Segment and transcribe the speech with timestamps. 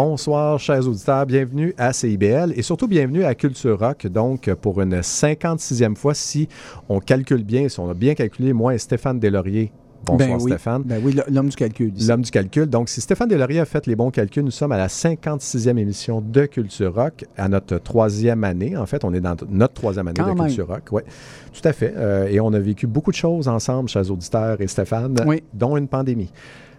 [0.00, 1.26] Bonsoir, chers auditeurs.
[1.26, 4.06] Bienvenue à CIBL et surtout bienvenue à Culture Rock.
[4.06, 6.46] Donc, pour une 56e fois, si
[6.88, 9.72] on calcule bien, si on a bien calculé, moi et Stéphane Delaurier.
[10.06, 10.52] Bonsoir, Ben oui.
[10.52, 10.82] Stéphane.
[10.84, 11.92] Ben oui, l'homme du calcul.
[12.06, 12.66] L'homme du calcul.
[12.66, 16.20] Donc, si Stéphane Delaurier a fait les bons calculs, nous sommes à la 56e émission
[16.20, 18.76] de Culture Rock, à notre troisième année.
[18.76, 20.46] En fait, on est dans notre troisième année Quand de même.
[20.46, 20.84] Culture Rock.
[20.92, 21.02] Oui,
[21.52, 21.92] tout à fait.
[21.96, 25.42] Euh, et on a vécu beaucoup de choses ensemble, chers auditeurs et Stéphane, Oui.
[25.52, 26.30] dont une pandémie.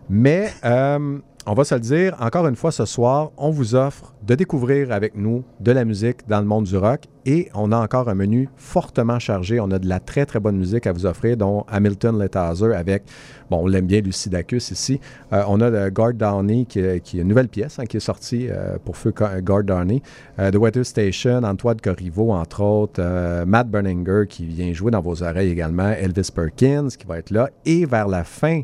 [0.10, 4.14] Mais euh, on va se le dire, encore une fois ce soir, on vous offre
[4.26, 7.78] de découvrir avec nous de la musique dans le monde du rock et on a
[7.78, 9.60] encore un menu fortement chargé.
[9.60, 13.04] On a de la très très bonne musique à vous offrir, dont Hamilton Lethazer avec,
[13.52, 15.00] bon, on l'aime bien, Lucidacus ici.
[15.32, 18.48] Euh, on a le Guard Downey qui, est- une nouvelle pièce hein, qui est sortie
[18.50, 20.02] euh, pour feu Guard Downey.
[20.38, 25.52] The Weather Station, Antoine Corriveau entre autres, Matt Berninger qui vient jouer dans vos oreilles
[25.52, 28.62] également, Elvis Perkins qui va être là et vers la fin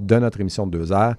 [0.00, 1.14] de notre émission de deux heures.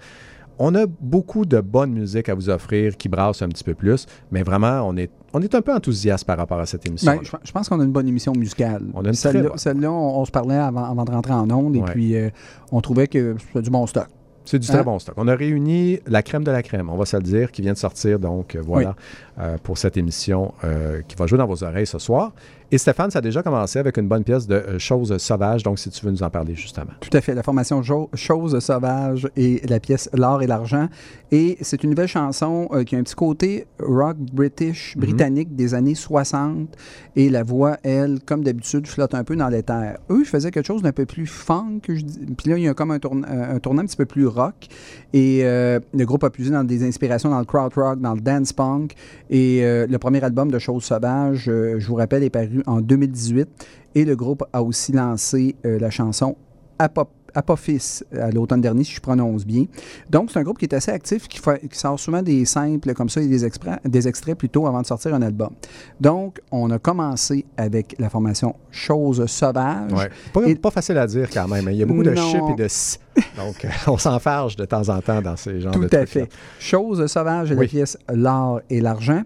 [0.64, 4.06] On a beaucoup de bonne musique à vous offrir qui brasse un petit peu plus,
[4.32, 7.12] mais vraiment, on est, on est un peu enthousiaste par rapport à cette émission.
[7.12, 8.84] Ben, je, je pense qu'on a une bonne émission musicale.
[8.94, 9.86] On a une Celle-là, bonne.
[9.88, 12.30] on, on se parlait avant, avant de rentrer en onde et puis euh,
[12.72, 14.06] on trouvait que c'était du bon stock.
[14.46, 14.84] C'est du très Hein?
[14.84, 15.16] bon stock.
[15.18, 17.74] On a réuni la crème de la crème, on va se le dire, qui vient
[17.74, 18.96] de sortir, donc euh, voilà,
[19.40, 22.34] euh, pour cette émission euh, qui va jouer dans vos oreilles ce soir.
[22.74, 25.78] Et Stéphane, ça a déjà commencé avec une bonne pièce de euh, Choses sauvages, donc
[25.78, 26.92] si tu veux nous en parler justement.
[27.02, 27.34] Tout à fait.
[27.36, 30.88] La formation Jo- Chose sauvage et la pièce L'or et l'argent.
[31.34, 35.02] Et c'est une nouvelle chanson euh, qui a un petit côté rock british, Mhm.
[35.02, 36.70] britannique des années 60.
[37.18, 39.98] Et la voix, elle, comme d'habitude, flotte un peu dans l'éther.
[40.10, 41.82] Eux, je faisais quelque chose d'un peu plus funk.
[41.90, 44.06] je dis- Puis là, il y a comme un, tourne- un tournant un petit peu
[44.06, 44.68] plus rock.
[45.12, 48.22] Et euh, le groupe a puisé dans des inspirations dans le crowd rock, dans le
[48.22, 48.94] dance punk.
[49.30, 52.82] Et euh, le premier album de Chose sauvage, euh, je vous rappelle, est paru en
[52.82, 53.48] 2018.
[53.96, 56.36] Et le groupe a aussi lancé euh, la chanson
[56.80, 59.64] Apop- Apophis à l'automne dernier, si je prononce bien.
[60.10, 62.94] Donc, c'est un groupe qui est assez actif, qui, fait- qui sort souvent des simples
[62.94, 63.48] comme ça et des,
[63.86, 65.52] des extraits plutôt avant de sortir un album.
[66.00, 69.94] Donc, on a commencé avec la formation Chose sauvage.
[69.94, 70.10] Ouais.
[70.34, 71.68] Pas, Et- pas facile à dire quand même.
[71.68, 71.72] hein.
[71.72, 72.22] Il y a beaucoup de Non.
[72.32, 73.00] chip et de s.
[73.38, 76.26] Donc, euh, on s'enfarge de temps en temps dans ces genres Tout de à trucs-là.
[76.26, 76.30] fait.
[76.60, 77.66] Chose sauvage et Oui.
[77.66, 79.22] la pièce L'art et l'argent.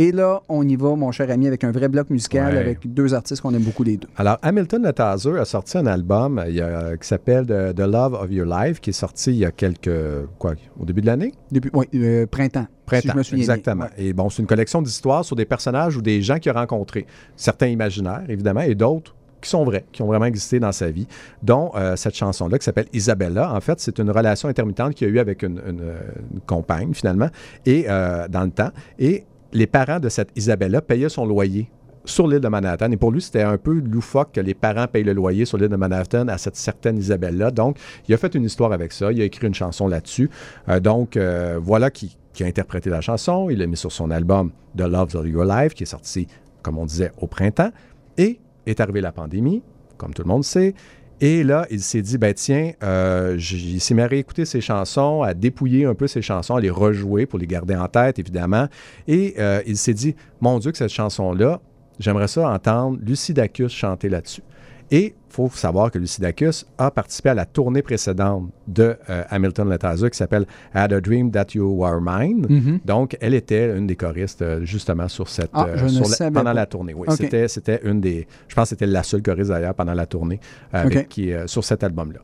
[0.00, 2.60] Et là, on y va, mon cher ami, avec un vrai bloc musical Ouais.
[2.60, 4.06] avec deux artistes qu'on aime beaucoup les deux.
[4.16, 8.30] Alors, Hamilton Lethazer a sorti un album euh, a- qui s'appelle The, The Love of
[8.30, 9.90] Your Life, qui est sorti il y a quelques.
[10.38, 11.32] Quoi, au début de l'année?
[11.50, 12.66] Depuis, oui, euh, printemps.
[12.86, 13.02] Printemps.
[13.02, 13.84] si je me souviens exactement.
[13.84, 14.04] Ouais.
[14.04, 17.04] Et bon, c'est une collection d'histoires sur des personnages ou des gens qu'il a rencontrés.
[17.36, 21.06] Certains imaginaires, évidemment, et d'autres qui sont vrais, qui ont vraiment existé dans sa vie,
[21.42, 23.52] dont euh, cette chanson-là qui s'appelle Isabella.
[23.52, 25.98] En fait, c'est une relation intermittente qu'il a eue avec une, une, euh,
[26.34, 27.28] une compagne, finalement,
[27.66, 28.70] et euh, dans le temps.
[28.98, 31.70] Et les parents de cette Isabella payaient son loyer
[32.04, 32.90] sur l'île de Manhattan.
[32.90, 35.68] Et pour lui, c'était un peu loufoque que les parents payent le loyer sur l'île
[35.68, 37.50] de Manhattan à cette certaine Isabelle-là.
[37.50, 37.76] Donc,
[38.08, 39.12] il a fait une histoire avec ça.
[39.12, 40.30] Il a écrit une chanson là-dessus.
[40.68, 43.50] Euh, donc, euh, voilà qui, a interprété la chanson.
[43.50, 46.28] Il l'a mis sur son album The Loves of Your Life, qui est sorti,
[46.62, 47.70] comme on disait, au printemps.
[48.16, 49.62] Et est arrivée la pandémie,
[49.96, 50.74] comme tout le monde sait.
[51.20, 55.22] Et là, il s'est dit, ben tiens, euh, il s'est mis à réécouter ses chansons,
[55.22, 58.68] à dépouiller un peu ses chansons, à les rejouer pour les garder en tête, évidemment.
[59.08, 61.60] Et euh, il s'est dit, mon Dieu, que cette chanson-là,
[61.98, 64.42] j'aimerais ça entendre Lucidacus chanter là-dessus.
[64.90, 69.68] Et il faut savoir que Lucidacus a participé à la tournée précédente de euh, Hamilton
[69.68, 72.46] Lethazer qui s'appelle I Had a Dream That You Were Mine.
[72.48, 72.80] Mhm.
[72.84, 76.44] Donc, elle était une des choristes euh, justement sur cette Ah, euh, sur la- pendant
[76.44, 76.54] pas.
[76.54, 76.94] la tournée.
[76.94, 77.06] Oui,
[77.48, 80.40] c'était une des je pense que c'était la seule choriste d'ailleurs pendant la tournée
[80.72, 81.08] avec Ok.
[81.08, 82.20] qui sur cet album là.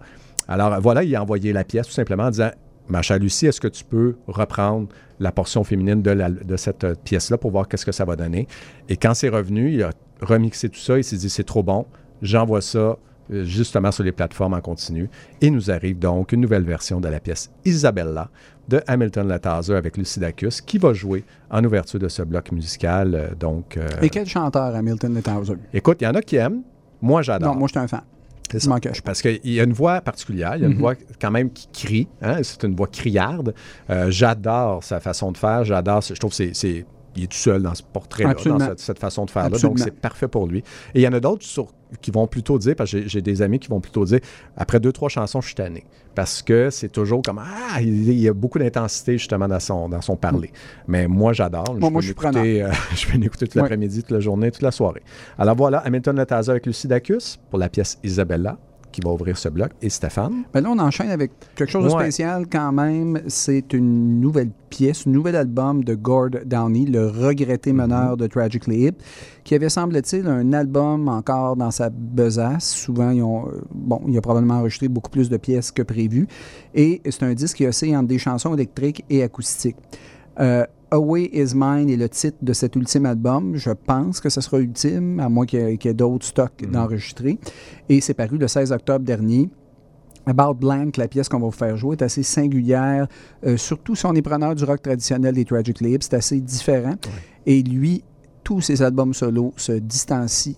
[0.48, 2.50] Alors voilà, il a envoyé la pièce tout simplement en disant
[2.86, 6.86] Ma chère Lucie, est-ce que tu peux reprendre la portion féminine de, la- de cette
[7.02, 8.46] pièce-là pour voir qu'est-ce que ça va donner?
[8.90, 9.90] Et quand c'est revenu, il a
[10.20, 11.86] remixé tout ça, il s'est dit c'est trop bon,
[12.22, 12.96] j'envoie ça
[13.32, 15.08] euh, justement sur les plateformes en continu.
[15.40, 18.28] Et nous arrive donc une nouvelle version de la pièce Isabella
[18.68, 23.14] de Hamilton Lethazer avec Lucidacus qui va jouer en ouverture de ce bloc musical.
[23.14, 25.56] euh, donc, euh, Et quel chanteur, Hamilton Lethazer?
[25.72, 26.62] écoute, il y en a qui aiment.
[27.02, 27.52] Moi, j'adore.
[27.52, 28.00] Non, moi, j'étais un fan.
[28.50, 28.78] C'est Je ça.
[28.78, 28.90] pas.
[29.04, 30.80] Parce qu'il y a une voix particulière, il y a une Mhm.
[30.80, 33.54] voix quand même qui crie, hein, c'est une voix criarde.
[33.90, 36.86] Euh, j'adore sa façon de faire, j'adore, je trouve que c'est...
[37.16, 39.56] Il est tout seul dans ce portrait-là, dans cette, cette façon de faire-là.
[39.58, 40.58] Donc, c'est parfait pour lui.
[40.94, 41.44] Et il y en a d'autres
[42.00, 44.18] qui vont plutôt dire, parce que j'ai- des amis qui vont plutôt dire,
[44.56, 45.84] après deux, trois chansons, je suis tanné.
[46.14, 49.88] Parce que c'est toujours comme, ah, il, il y a beaucoup d'intensité justement dans son,
[49.88, 50.52] dans son parler.
[50.88, 51.64] Mais moi, j'adore.
[51.78, 53.62] Moi, je euh, je peux l'écouter tout Ouais.
[53.62, 55.02] l'après-midi, toute la journée, toute la soirée.
[55.38, 58.58] Alors voilà, Hamilton Lethazer avec Lucidacus pour la pièce Isabella
[58.94, 59.72] qui va ouvrir ce bloc.
[59.82, 60.44] Et Stéphane?
[60.52, 62.04] Ben là, on enchaîne avec quelque chose de Ouais.
[62.04, 63.20] spécial quand même.
[63.26, 67.78] C'est une nouvelle pièce, un nouvel album de Gord Downey, le regretté Mhm.
[67.78, 68.96] meneur de Tragically Hip,
[69.42, 72.70] qui avait, semble-t-il, un album encore dans sa besace.
[72.70, 76.26] Souvent, ils ont, euh, bon, il a probablement enregistré beaucoup plus de pièces que prévu.
[76.74, 79.76] Et c'est un disque qui oscille entre des chansons électriques et acoustiques.
[80.40, 83.56] Euh, Away is Mine est le titre de cet ultime album.
[83.56, 87.38] Je pense que ce sera ultime, à moins qu'il y ait, d'autres stocks d'enregistrés.
[87.88, 89.50] Et c'est paru le 16 octobre dernier.
[90.26, 93.08] About Blank, la pièce qu'on va vous faire jouer, est assez singulière,
[93.44, 96.06] euh, surtout si on est preneur du rock traditionnel des Tragic Lips.
[96.08, 96.94] C'est assez différent.
[97.44, 98.02] Et lui,
[98.42, 100.56] tous ses albums solo se distancient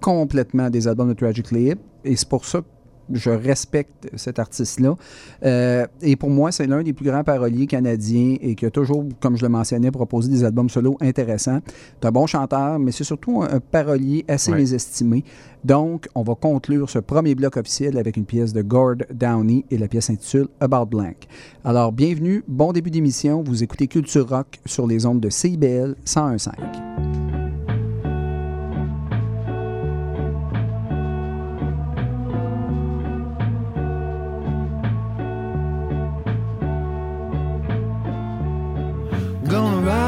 [0.00, 1.78] complètement des albums de Tragic Lip.
[2.04, 2.66] Et c'est pour ça que
[3.12, 4.96] je respecte cet artiste-là.
[5.44, 9.04] Euh, et pour moi, c'est l'un des plus grands paroliers canadiens et qui a toujours,
[9.20, 11.60] comme je le mentionnais, proposé des albums solo intéressants.
[12.00, 14.58] C'est un bon chanteur, mais c'est surtout un, un parolier assez Ouais.
[14.58, 15.24] mésestimé.
[15.64, 19.76] Donc, on va conclure ce premier bloc officiel avec une pièce de Gord Downey et
[19.78, 21.16] la pièce s'intitule About Blank.
[21.64, 23.42] Alors, bienvenue, bon début d'émission.
[23.42, 27.29] Vous écoutez Culture Rock sur les ondes de CIBL 101.5.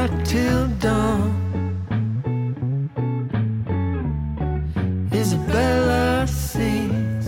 [0.03, 1.31] Gonna till dawn.
[5.13, 7.25] Isabella sings.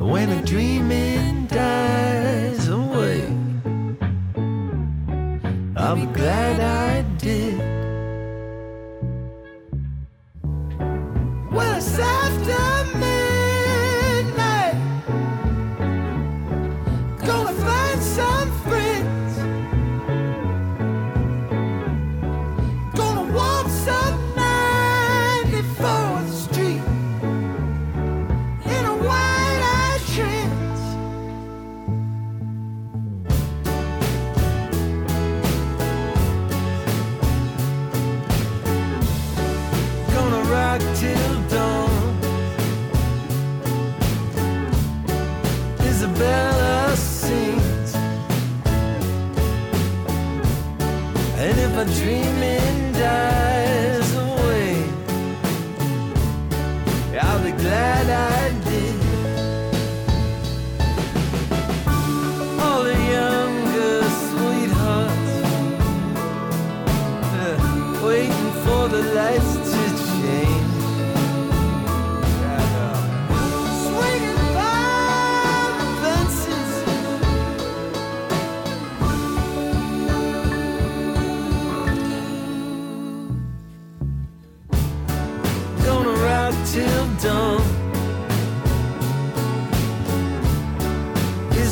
[0.00, 3.26] When a dreaming dies away,
[5.94, 6.97] be glad I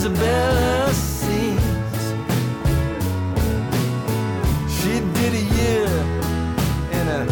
[0.06, 2.02] Isabella sings.
[4.76, 5.88] She did a year
[6.92, 7.26] in a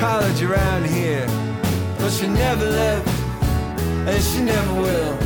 [0.00, 1.24] college around here,
[2.00, 3.08] but she never left,
[4.08, 5.25] and she never will.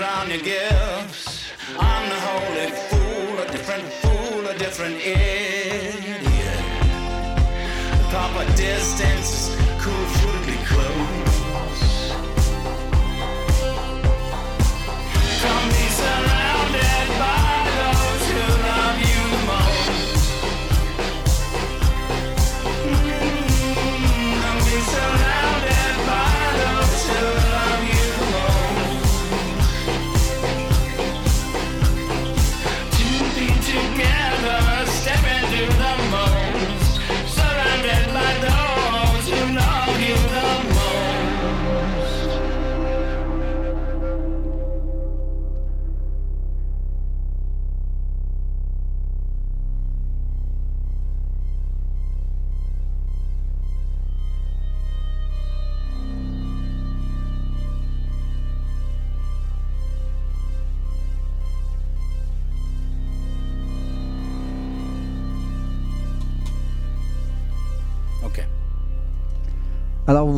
[0.00, 1.44] Drown your gifts.
[1.78, 6.62] I'm the holy fool, a different fool, a different idiot.
[7.98, 10.39] The proper distance, cool foolishly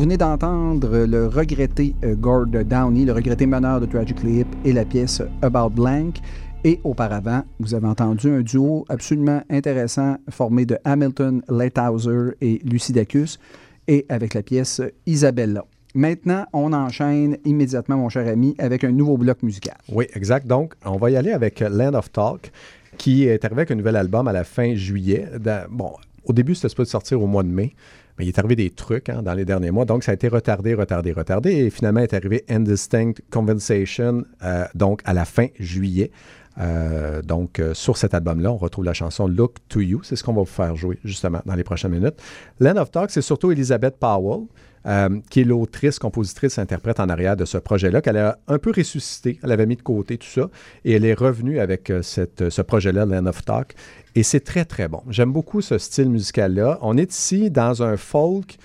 [0.03, 4.83] venez d'entendre le regretté euh, Gord Downey, le regretté meneur de Tragically Hip et la
[4.83, 6.17] pièce About Blank.
[6.65, 13.39] Et auparavant, vous avez entendu un duo absolument intéressant formé de Hamilton Lighthouser et Lucidacus
[13.87, 15.63] et avec la pièce Isabella.
[15.95, 19.77] Maintenant, on enchaîne immédiatement, mon cher ami, avec un nouveau bloc musical.
[19.87, 20.45] Oui, exact.
[20.47, 22.51] Donc, on va y aller avec Land of Talk,
[22.97, 25.29] qui est arrivé avec un nouvel album à la fin juillet.
[25.71, 25.93] Bon,
[26.25, 27.73] au début, c'était supposé sortir au mois de mai,
[28.19, 29.85] il est arrivé des trucs hein, dans les derniers mois.
[29.85, 31.51] Donc, ça a été retardé, retardé, retardé.
[31.51, 36.11] Et finalement, est arrivé Indistinct Conversation, euh, donc à la fin juillet.
[36.59, 40.01] Euh, donc, euh, sur cet album-là, on retrouve la chanson Look to You.
[40.03, 42.21] C'est ce qu'on va vous faire jouer justement dans les prochaines minutes.
[42.59, 44.45] Land of Talk, c'est surtout Elizabeth Powell,
[44.85, 48.71] euh, qui est l'autrice, compositrice, interprète en arrière de ce projet-là, qu'elle a un peu
[48.75, 49.39] ressuscité.
[49.43, 50.49] Elle avait mis de côté tout ça.
[50.85, 53.73] Et elle est revenue avec euh, cette- ce projet-là, Land of Talk.
[54.15, 55.01] Et c'est très, très bon.
[55.09, 56.77] J'aime beaucoup ce style musical-là.
[56.81, 58.57] On est ici dans un folk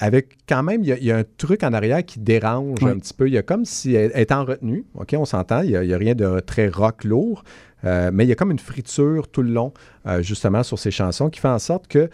[0.00, 2.78] avec quand même, il y, a, il y a un truc en arrière qui dérange
[2.82, 2.90] Oui.
[2.90, 3.28] un petit peu.
[3.28, 4.84] Il y a comme si elle est en retenue.
[4.94, 5.62] OK, on s'entend.
[5.62, 7.44] Il n'y a, rien de très rock lourd.
[7.84, 9.72] Euh, mais il y a comme une friture tout le long,
[10.06, 12.08] euh, justement, sur ces chansons qui fait en sorte que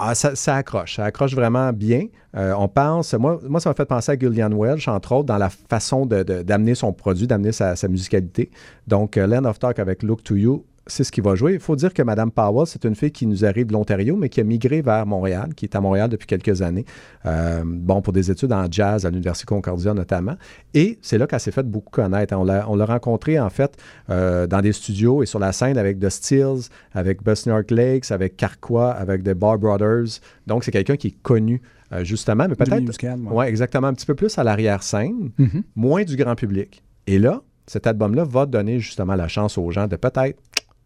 [0.00, 0.96] ah, ça, accroche.
[0.96, 2.06] Ça accroche vraiment bien.
[2.36, 5.48] Euh, on pense, moi, ça m'a fait penser à Gillian Welch, entre autres, dans la
[5.50, 8.50] façon de- de- d'amener son produit, d'amener sa, sa musicalité.
[8.86, 11.52] Donc, euh, Land of Talk avec Look to You, c'est ce qui va jouer.
[11.54, 14.28] Il faut dire que Mme Powell, c'est une fille qui nous arrive de l'Ontario, mais
[14.28, 16.84] qui a migré vers Montréal, qui est à Montréal depuis quelques années.
[17.26, 20.34] Euh, bon, pour des études en jazz à l'Université Concordia notamment.
[20.74, 22.34] Et c'est là qu'elle s'est fait beaucoup connaître.
[22.36, 23.76] On l'a, on l'a rencontrée, en fait,
[24.08, 28.36] euh, dans des studios et sur la scène avec The Steels, avec Busnark Lakes, avec
[28.36, 30.20] Carquois, avec The Bar Brothers.
[30.46, 31.62] Donc, c'est quelqu'un qui est connu,
[31.92, 32.80] euh, justement, mais peut-être.
[32.80, 33.32] musical, ouais.
[33.32, 33.86] Ouais, exactement.
[33.88, 35.62] Un petit peu plus à l'arrière-scène, Mhm.
[35.76, 36.82] moins du grand public.
[37.06, 40.40] Et là, cet album-là va donner justement la chance aux gens de peut-être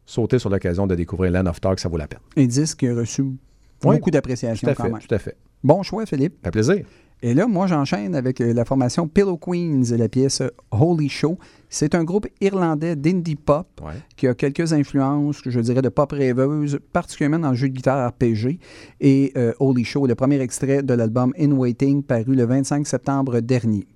[0.06, 2.20] sauter sur l'occasion de découvrir Land of Talk, ça vaut la peine.
[2.36, 3.36] Un disque qui a reçu Oui,
[3.82, 4.98] beaucoup d'appréciation quand même.
[4.98, 5.36] tout à fait.
[5.62, 6.34] Bon choix, Philippe.
[6.42, 6.84] Ça fait plaisir.
[7.22, 11.38] Et là, moi, j'enchaîne avec euh, la formation Pillow Queens et la pièce Holy Show.
[11.70, 13.92] C'est un groupe irlandais d'indie pop Ouais.
[14.16, 18.10] qui a quelques influences, je dirais, de pop rêveuse, particulièrement dans le jeu de guitare
[18.10, 18.58] RPG.
[19.00, 23.40] Et euh, Holy Show, le premier extrait de l'album In Waiting, paru le 25 septembre
[23.40, 23.86] dernier.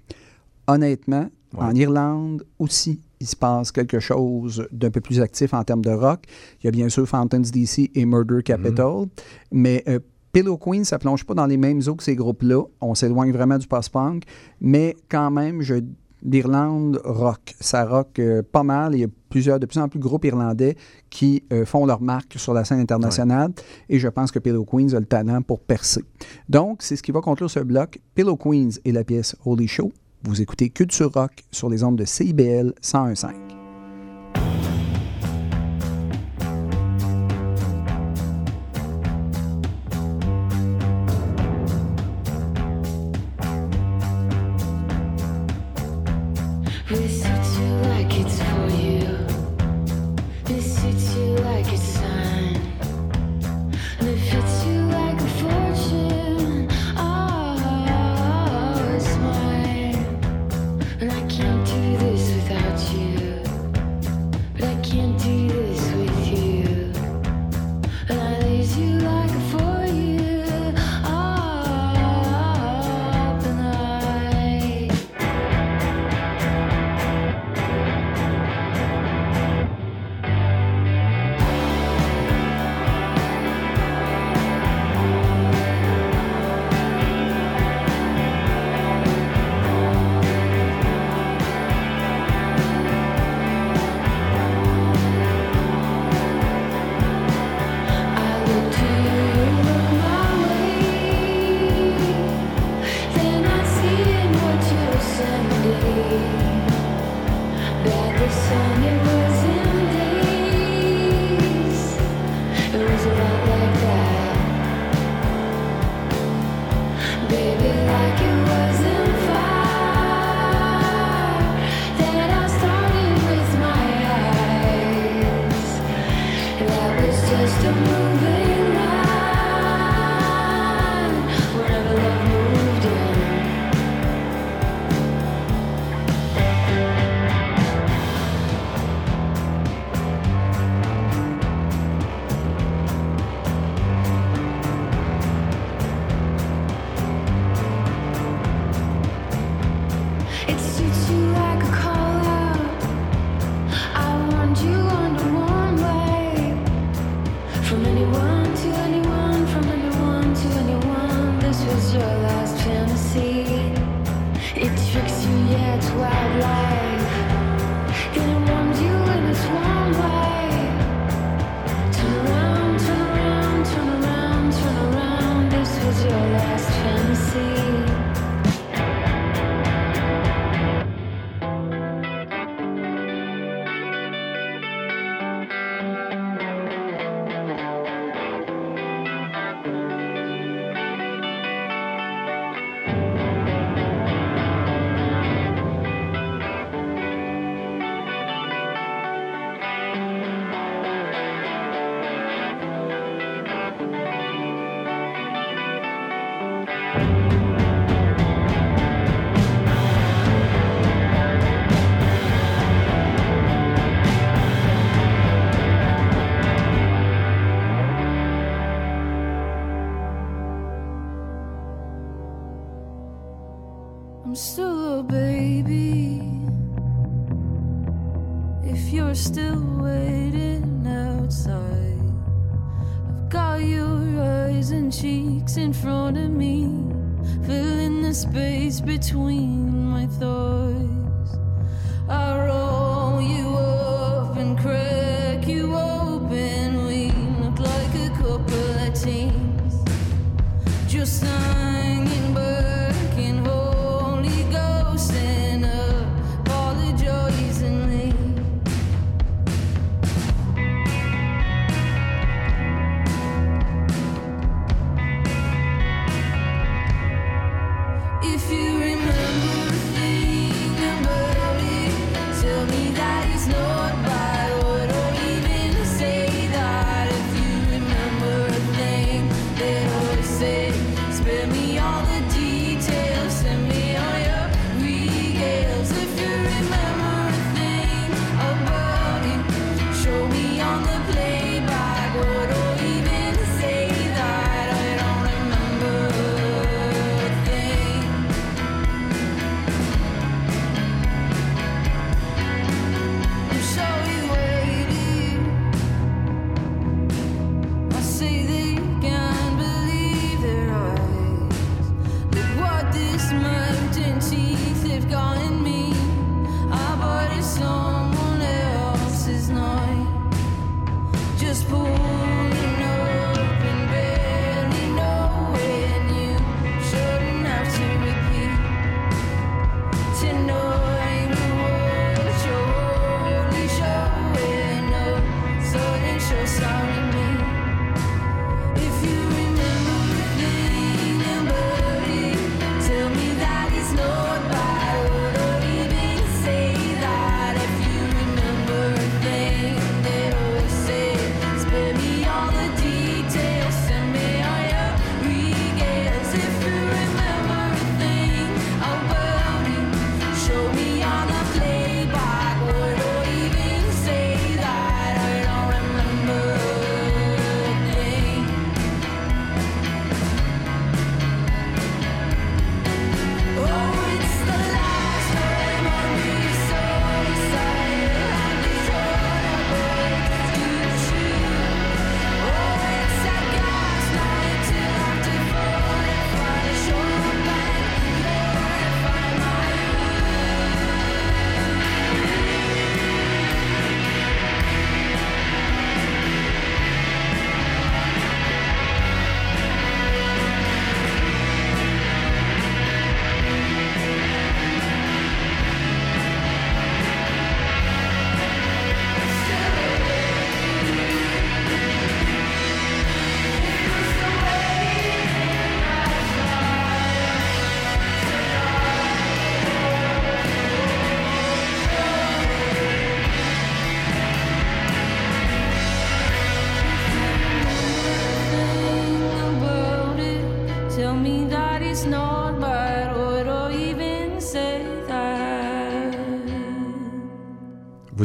[0.66, 1.64] Honnêtement, Ouais.
[1.64, 5.91] en Irlande aussi, il se passe quelque chose d'un peu plus actif en termes de
[5.91, 6.25] rock.
[6.61, 9.07] Il y a bien sûr Fountains DC et Murder Capital,
[9.53, 9.99] mais euh,
[10.33, 12.63] Pillow Queen, ça plonge pas dans les mêmes eaux que ces groupes-là.
[12.81, 14.25] On s'éloigne vraiment du post-punk,
[14.61, 15.81] mais quand même, je
[16.23, 17.55] l'Irlande rock.
[17.61, 18.95] Ça rock euh, pas mal.
[18.95, 20.77] Il y a plusieurs, de plus en plus de groupes irlandais
[21.11, 23.53] qui euh, font leur marque sur la scène internationale.
[23.89, 26.05] Et je pense que Pillow Queens a le talent pour percer.
[26.49, 28.01] Donc, c'est ce qui va conclure ce bloc.
[28.15, 29.93] Pillow Queens et la pièce Holy Show.
[30.25, 33.68] Vous écoutez Culture Rock sur les ondes de CIBL 101.5.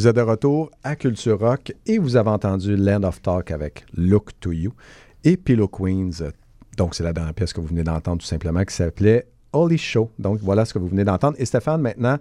[0.04, 3.86] Vous êtes de retour à Culture Rock et vous avez entendu Land of Talk avec
[3.96, 4.74] Look to You
[5.24, 6.30] et Pillow Queens.
[6.76, 10.12] Donc, c'est la dernière pièce que vous venez d'entendre tout simplement qui s'appelait Holy Show.
[10.20, 11.38] Donc, voilà ce que vous venez d'entendre.
[11.40, 12.18] Et Stéphane, maintenant,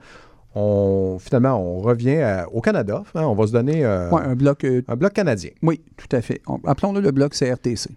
[0.54, 3.02] on, finalement, on revient à- au Canada.
[3.16, 3.24] hein.
[3.24, 4.62] on va se donner euh, Ouais, un bloc.
[4.62, 5.50] euh, un bloc canadien.
[5.62, 6.40] oui, tout à fait.
[6.46, 7.90] On- Appelons-le le bloc CRTC,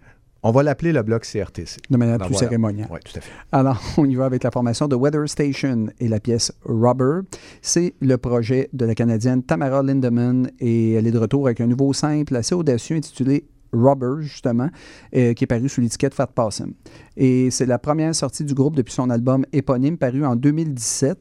[0.48, 1.80] On va l'appeler le bloc CRTC.
[1.90, 2.46] de manière Alors, plus voilà.
[2.46, 2.88] cérémoniale.
[2.92, 3.32] Oui, tout à fait.
[3.50, 7.22] Alors, on y va avec la formation de Weather Station et la pièce Rubber.
[7.62, 11.66] C'est le projet de la Canadienne Tamara Lindemann et elle est de retour avec un
[11.66, 14.70] nouveau simple assez audacieux intitulé Rubber, justement,
[15.16, 16.72] euh, qui est paru sous l'étiquette Fat Possum.
[17.16, 21.18] Et c'est la première sortie du groupe depuis son album éponyme paru en 2017.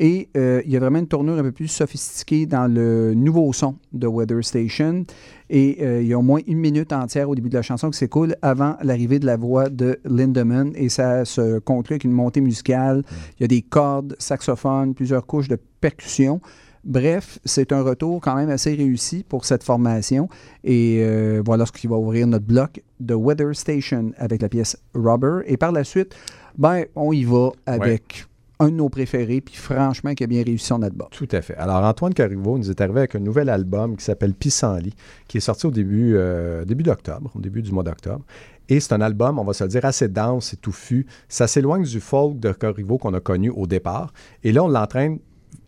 [0.00, 3.52] Et euh, il y a vraiment une tournure un peu plus sophistiquée dans le nouveau
[3.52, 5.04] son de Weather Station.
[5.50, 7.90] Et euh, il y a au moins une minute entière au début de la chanson
[7.90, 10.72] qui s'écoule avant l'arrivée de la voix de Lindemann.
[10.74, 13.04] Et ça se conclut avec une montée musicale.
[13.38, 16.40] Il y a des cordes, saxophones, plusieurs couches de percussion.
[16.82, 20.28] Bref, c'est un retour quand même assez réussi pour cette formation.
[20.64, 24.76] Et euh, voilà ce qui va ouvrir notre bloc de Weather Station avec la pièce
[24.92, 25.40] Rubber.
[25.46, 26.14] Et par la suite,
[26.58, 28.26] ben, on y va avec
[28.60, 31.08] un de nos préférés, puis franchement, qui a bien réussi son album.
[31.10, 31.56] Tout à fait.
[31.56, 34.94] Alors, Antoine Corriveau nous est arrivé avec un nouvel album qui s'appelle Pissenlit,
[35.28, 38.24] qui est sorti au début, euh, début d'octobre, au début du mois d'octobre.
[38.68, 41.06] Et c'est un album, on va se le dire, assez dense et touffu.
[41.28, 44.12] Ça s'éloigne du folk de Corriveau qu'on a connu au départ.
[44.42, 45.18] Et là, on l'entraîne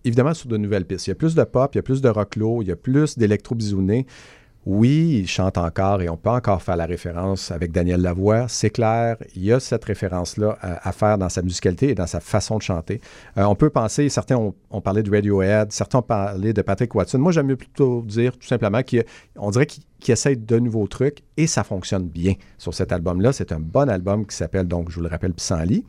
[0.05, 1.07] évidemment sur de nouvelles pistes.
[1.07, 2.73] Il y a plus de pop, il y a plus de rock low, il y
[2.73, 4.07] a plus d'électro-bisouné.
[4.67, 8.49] Oui, il chante encore et on peut encore faire la référence avec Daniel Lavoie.
[8.49, 12.09] C'est clair, il y a cette référence-là à, à faire dans sa musicalité et dans
[12.09, 13.01] sa façon de chanter.
[13.39, 17.19] Euh, on peut penser, certains ont, parlé de Radiohead, certains ont parlé de Patrick Watson.
[17.19, 21.47] Moi, j'aime plutôt dire tout simplement qu'on dirait qu'il qu'il essaye de nouveaux trucs et
[21.47, 23.33] ça fonctionne bien sur cet album-là.
[23.33, 25.85] C'est un bon album qui s'appelle, donc, je vous le rappelle, Pissenlit.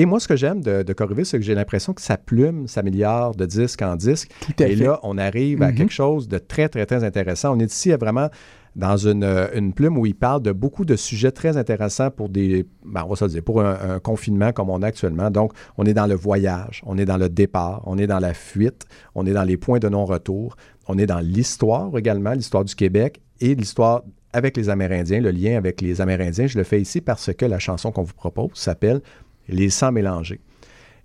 [0.00, 3.34] Et moi, ce que j'aime de, de c'est que j'ai l'impression que sa plume s'améliore
[3.34, 4.30] de disque en disque.
[4.40, 4.84] Tout à et fait.
[4.84, 5.74] là, on arrive à Mhm.
[5.74, 7.54] quelque chose de très, très, très intéressant.
[7.54, 8.30] On est ici à vraiment
[8.74, 12.30] dans une, euh, une plume où il parle de beaucoup de sujets très intéressants pour
[12.30, 15.30] des, ben, on va se dire, pour un, un confinement comme on a actuellement.
[15.30, 18.32] Donc, on est dans le voyage, on est dans le départ, on est dans la
[18.32, 20.56] fuite, on est dans les points de non-retour,
[20.88, 25.58] on est dans l'histoire également, l'histoire du Québec et l'histoire avec les Amérindiens, le lien
[25.58, 26.46] avec les Amérindiens.
[26.46, 29.02] Je le fais ici parce que la chanson qu'on vous propose s'appelle
[29.50, 30.40] Les sangs mélangés.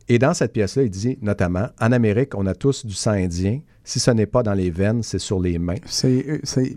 [0.08, 3.60] Et dans cette pièce-là, il dit notamment En Amérique, on a tous du sang indien.
[3.88, 5.75] Si ce n'est pas dans les veines, c'est sur les mains.
[5.86, 6.75] C'est euh, c'est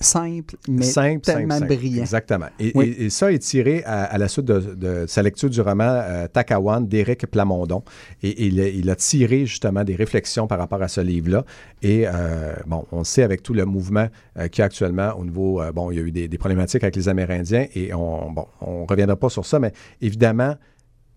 [0.00, 2.00] simple, mais simple, tellement simple, brillant.
[2.02, 2.46] Exactement.
[2.58, 2.94] Et, Oui.
[2.98, 5.84] et- et ça est tiré à, à la suite de, de sa lecture du roman
[5.84, 7.82] euh, Takawan d'Éric Plamondon.
[8.22, 11.44] Et, et il, a, il a tiré justement des réflexions par rapport à ce livre-là.
[11.82, 15.24] Et euh, bon, on sait avec tout le mouvement euh, qu'il y a actuellement au
[15.24, 18.30] niveau, euh, bon, il y a eu des, des problématiques avec les Amérindiens et on,
[18.32, 20.54] bon, on reviendra pas sur ça, mais évidemment,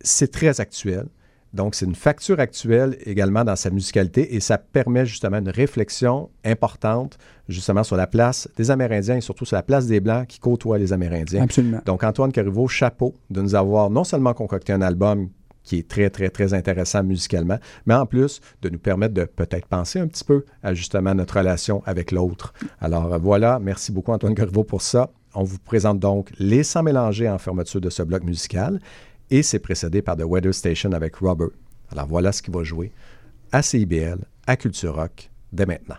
[0.01, 1.05] c'est très actuel.
[1.53, 6.29] Donc, c'est une facture actuelle également dans sa musicalité et ça permet justement une réflexion
[6.45, 10.39] importante justement sur la place des Amérindiens et surtout sur la place des Blancs qui
[10.39, 11.43] côtoient les Amérindiens.
[11.43, 11.81] Absolument.
[11.85, 15.29] Donc, Antoine Corriveau, chapeau de nous avoir non seulement concocté un album
[15.63, 19.67] qui est très, très, très intéressant musicalement, mais en plus de nous permettre de peut-être
[19.67, 22.53] penser un petit peu à justement notre relation avec l'autre.
[22.79, 25.12] Alors voilà, merci beaucoup Antoine Corriveau pour ça.
[25.35, 28.79] On vous présente donc Les Sangs mélangés en fermeture de ce bloc musical
[29.31, 31.49] et c'est précédé par The Weather Station avec Robert.
[31.91, 32.91] Alors voilà ce qui va jouer
[33.51, 35.97] à CIBL, à Culture Rock, dès maintenant.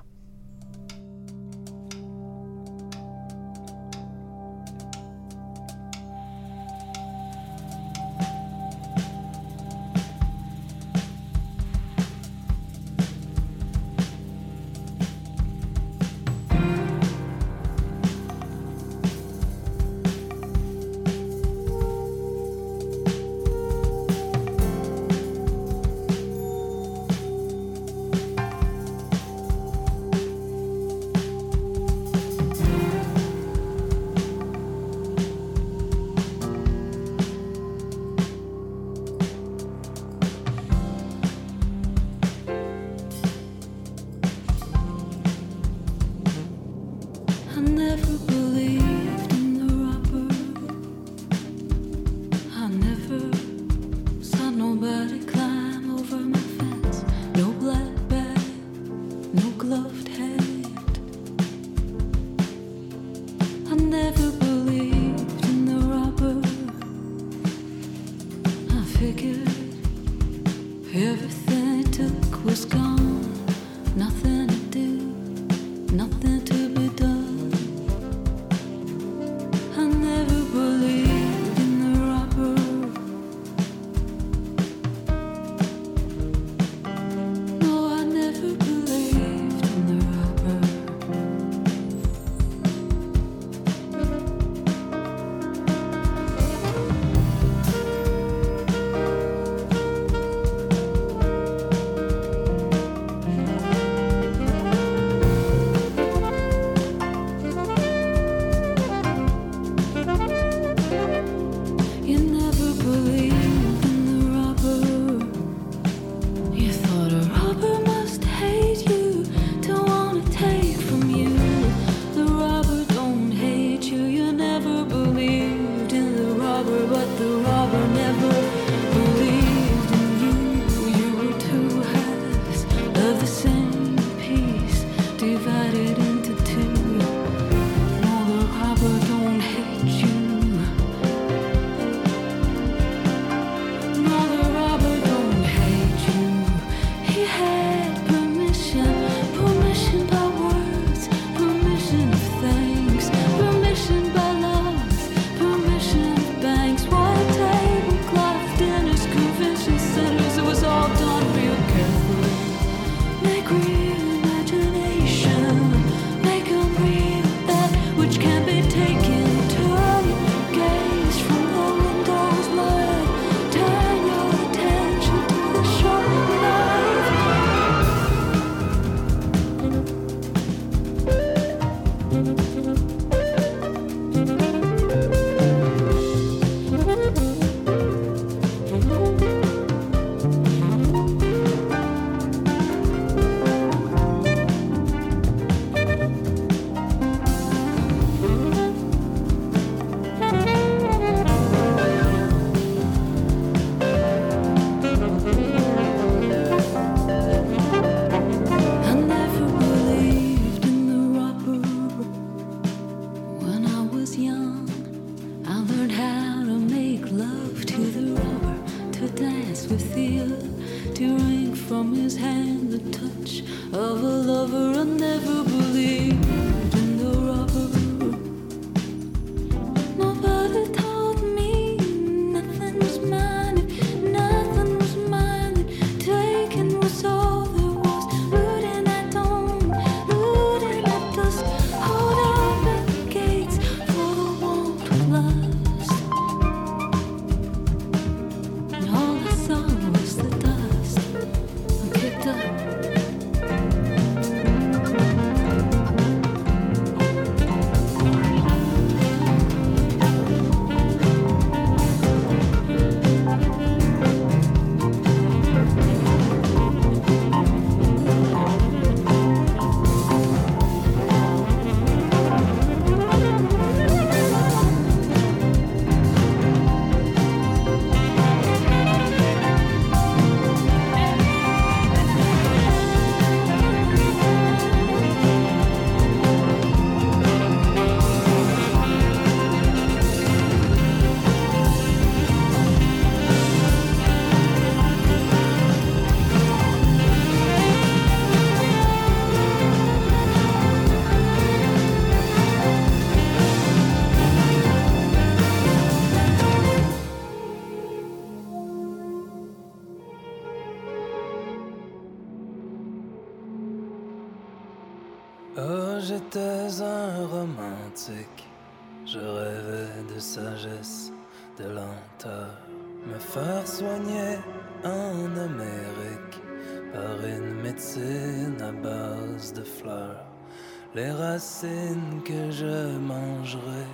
[332.22, 333.86] que je mangerai.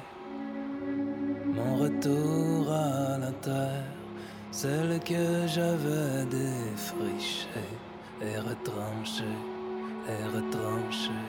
[1.55, 3.85] Mon retour à la terre,
[4.51, 7.71] celle que j'avais défrichée,
[8.21, 9.39] est retranchée,
[10.09, 11.29] est retranchée.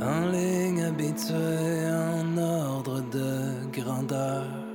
[0.00, 4.65] En ligne habituée, en ordre de grandeur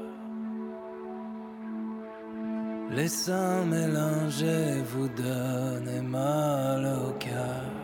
[2.93, 7.80] les seins mélangés vous donnent mal au cœur.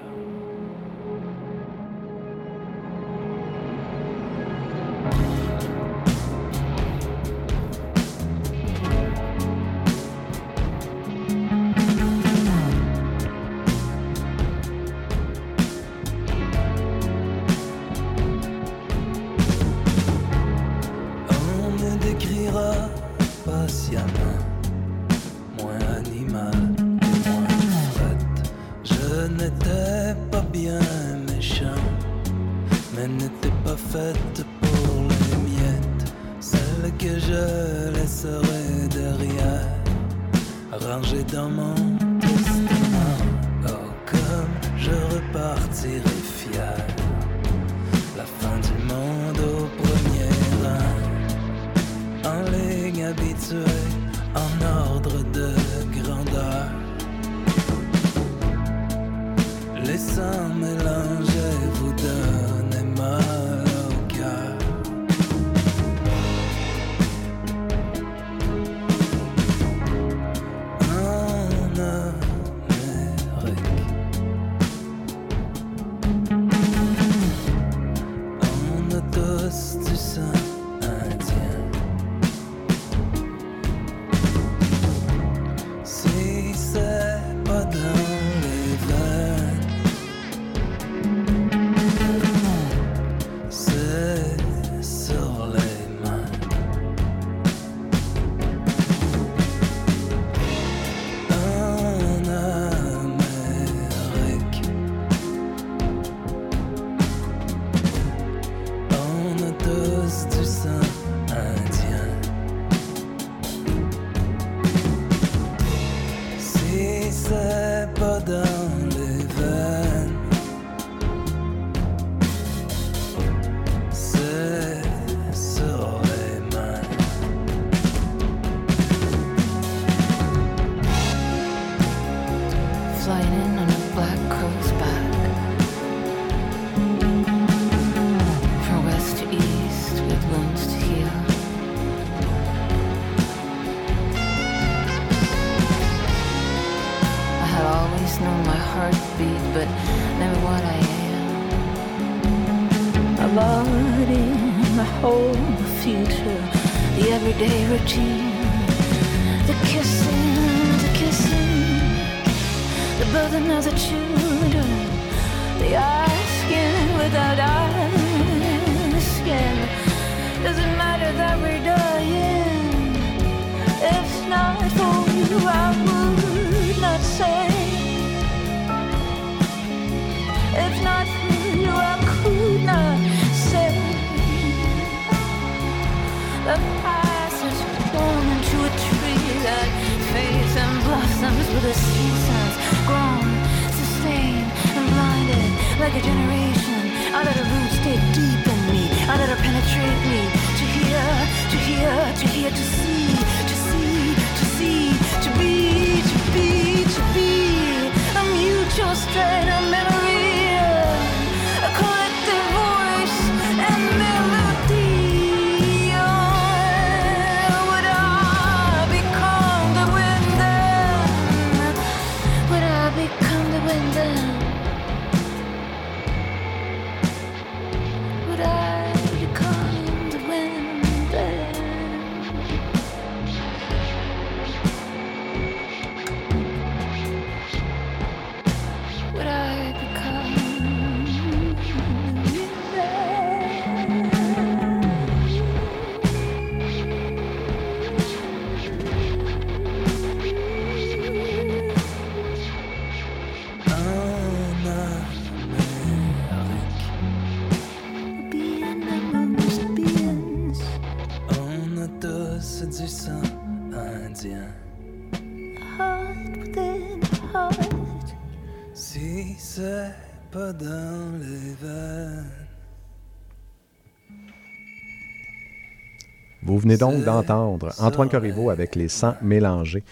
[276.68, 279.84] Venez donc d'entendre Antoine Corriveau avec les sangs mélangés.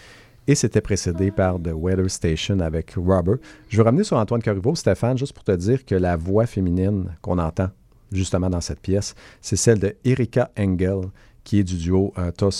[0.48, 3.38] Et c'était précédé par The Weather Station avec Robert.
[3.68, 7.16] Je veux ramener sur Antoine Corriveau, Stéphane, juste pour te dire que la voix féminine
[7.20, 7.68] qu'on entend
[8.12, 11.00] justement dans cette pièce, c'est celle de Erika Engel,
[11.42, 12.50] qui est du duo euh, Oil.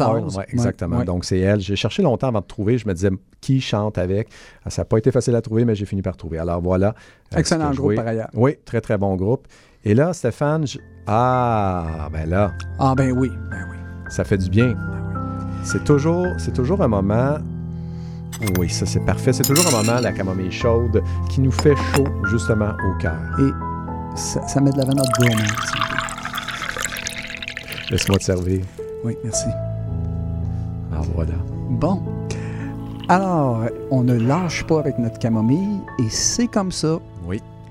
[0.00, 0.36] House.
[0.36, 0.94] Ouais, exactement.
[0.96, 1.04] Ouais, ouais.
[1.04, 1.60] Donc c'est elle.
[1.60, 2.78] J'ai cherché longtemps avant de trouver.
[2.78, 4.28] Je me disais qui chante avec?
[4.64, 6.38] Ah, Ça n'a pas été facile à trouver, mais j'ai fini par trouver.
[6.38, 6.94] Alors voilà.
[7.34, 8.28] euh, Excellent groupe par ailleurs.
[8.34, 9.46] Oui, très très bon groupe.
[9.84, 13.76] Et là, Stéphane, je- ah, ben là, Ah ben oui, ben oui.
[14.08, 14.74] ça fait du bien.
[15.64, 17.38] C'est toujours, c'est toujours un moment.
[18.58, 19.32] Oui, ça c'est parfait.
[19.32, 23.18] C'est toujours un moment, la camomille chaude, qui nous fait chaud justement au cœur.
[23.40, 23.50] Et
[24.16, 25.36] ça, ça met de l'avant notre gourmand.
[25.36, 25.96] s'il vous plaît.
[27.90, 28.64] Laisse-moi te servir.
[29.04, 29.48] Oui, merci.
[30.92, 31.34] Ah voilà.
[31.70, 32.02] Bon.
[33.08, 36.98] Alors, on ne lâche pas avec notre camomille et c'est comme ça.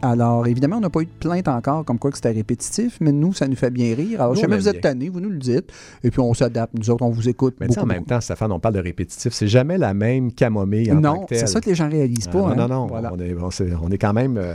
[0.01, 3.11] Alors, évidemment, on n'a pas eu de plainte encore comme quoi que c'était répétitif, mais
[3.11, 4.21] nous, ça nous fait bien rire.
[4.21, 5.71] Alors, Nous, on vous êtes tannés, vous nous le dites.
[6.03, 6.73] Et puis, on s'adapte.
[6.77, 7.55] Nous autres, on vous écoute.
[7.59, 9.33] Mais sais, en beaucoup, même temps, Stéphane, on parle de répétitif.
[9.33, 12.39] C'est jamais la même camomille en Non, c'est ça que les gens réalisent Ah, pas.
[12.39, 12.55] non, hein.
[12.55, 12.87] non, non.
[12.87, 13.11] Voilà.
[13.13, 14.37] On, est, on, c'est- on est quand même.
[14.37, 14.53] euh,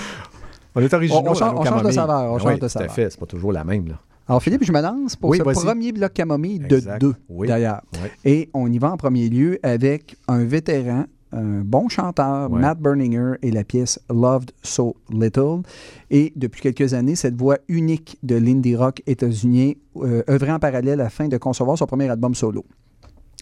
[0.74, 1.22] on est originaux.
[1.26, 2.92] On- change- de saveur, on Ah change de Tout à saveur.
[2.92, 3.10] fait.
[3.10, 3.86] C'est pas toujours la même.
[3.86, 3.94] Là.
[4.28, 7.00] Alors, Philippe, je me lance pour Oui, ce premier bloc camomille de Exact.
[7.00, 7.46] deux, Oui.
[7.46, 7.82] d'ailleurs.
[8.24, 12.60] Et on y va en premier lieu avec un vétéran, un bon chanteur, Ouais.
[12.60, 15.62] Matt Berninger, et la pièce Loved So Little.
[16.10, 21.00] Et depuis quelques années, cette voix unique de l'indie rock états-unien euh, œuvrait en parallèle
[21.00, 22.64] afin de concevoir son premier album solo.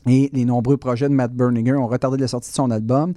[0.09, 3.13] Et les nombreux projets de Matt Berninger ont retardé la sortie de son album.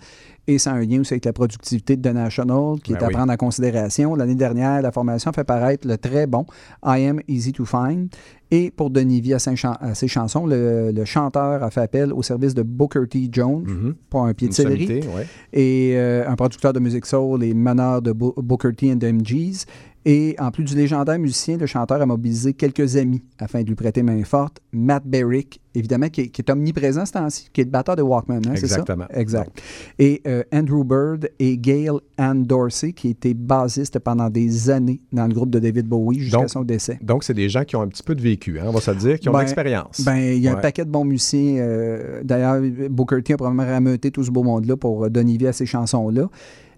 [0.48, 3.04] Et ça a un lien aussi avec la productivité de The National, qui Ben est
[3.04, 3.14] à oui.
[3.14, 4.14] prendre en considération.
[4.16, 6.46] L'année dernière, la formation a fait paraître le très bon
[6.86, 8.10] I Am Easy to Find.
[8.52, 12.22] Et pour donner vie à à ses chansons, le, le chanteur a fait appel au
[12.22, 13.30] service de Booker T.
[13.32, 13.96] Jones Mhm.
[14.10, 15.26] pour un pied de céleri ouais.
[15.54, 19.06] et euh, un producteur de musique soul et meneur de Bo- Booker T and the
[19.06, 19.66] MGs.
[20.06, 23.76] Et en plus du légendaire musicien, le chanteur a mobilisé quelques amis afin de lui
[23.76, 24.60] prêter main forte.
[24.74, 28.02] Matt Berrick, évidemment, qui est, qui est omniprésent ce temps-ci, qui est le batteur de
[28.02, 28.76] Walkman, hein, c'est ça?
[28.80, 29.06] Exactement.
[29.14, 29.62] Exact.
[30.00, 35.26] Et euh, Andrew Bird et Gail Ann Dorsey, qui étaient basistes pendant des années dans
[35.26, 37.00] le groupe de David Bowie jusqu'à son décès.
[37.02, 38.92] Donc, c'est des gens qui ont un petit peu de vécu, hein, on va se
[38.92, 40.02] le dire, qui ont Ben, de l'expérience.
[40.02, 41.58] Ben, il y a un paquet de bons musiciens.
[41.60, 45.48] euh, D'ailleurs, Booker T a probablement rameuté tout ce beau monde-là pour euh, donner vie
[45.48, 46.30] à ces chansons-là.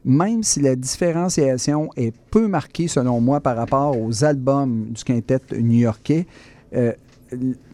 [0.05, 5.39] Même si la différenciation est peu marquée, selon moi, par rapport aux albums du quintet
[5.59, 6.27] new-yorkais,
[6.75, 6.93] euh,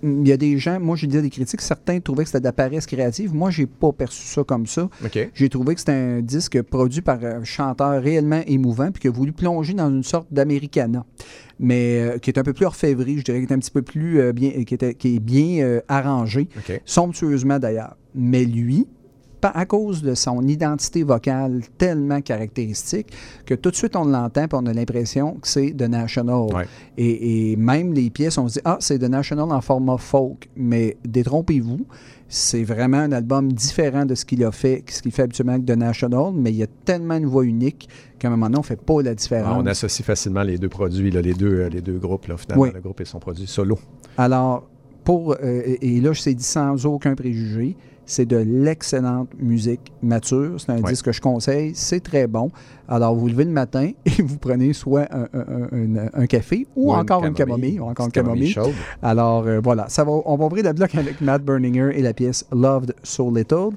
[0.02, 2.46] il y a des gens, moi j'ai dit des critiques, certains trouvaient que c'était de
[2.46, 3.34] la paresse créative.
[3.36, 4.90] Moi, j'ai pas perçu ça comme ça.
[5.34, 9.12] J'ai trouvé que c'était un disque produit par un chanteur réellement émouvant, puis qui a
[9.12, 11.06] voulu plonger dans une sorte d'Americana,
[11.60, 13.82] mais euh, qui est un peu plus orfèvrerie, je dirais, qui est un petit peu
[13.82, 16.48] plus euh, bien, qui, était- qui est bien euh, arrangé,
[16.86, 17.98] somptueusement d'ailleurs.
[18.16, 18.88] Mais lui,
[19.50, 23.08] à cause de son identité vocale tellement caractéristique
[23.46, 26.54] que tout de suite on l'entend et on a l'impression que c'est The National.
[26.54, 26.66] Ouais.
[26.98, 30.50] Et, et même les pièces, on se dit, ah, c'est The National en format folk.
[30.56, 31.86] Mais détrompez-vous,
[32.28, 35.66] c'est vraiment un album différent de ce qu'il a fait, ce qu'il fait habituellement avec
[35.66, 37.90] The National, mais il y a tellement une voix unique
[38.20, 39.58] qu'à un moment donné, on ne fait pas la différence.
[39.62, 42.64] On associe facilement les deux produits, là, les, deux, euh, les deux groupes, là, finalement,
[42.64, 42.70] Oui.
[42.74, 43.78] le groupe et son produit solo.
[44.18, 44.68] Alors,
[45.04, 47.76] pour, euh, et et là, je sais dit sans aucun préjugé,
[48.12, 50.60] c'est de l'excellente musique mature.
[50.60, 50.90] C'est un Ouais.
[50.92, 51.72] disque que je conseille.
[51.76, 52.52] C'est très bon.
[52.90, 56.94] Alors, vous levez le matin et vous prenez soit un, un- un- un café ou,
[56.94, 57.80] encore une camomille.
[57.80, 58.54] Ou encore une camomille.
[59.02, 59.86] Alors, euh, voilà.
[59.88, 63.34] Ça va, on va ouvrir le bloc avec Matt Berninger et la pièce Loved So
[63.34, 63.70] Little.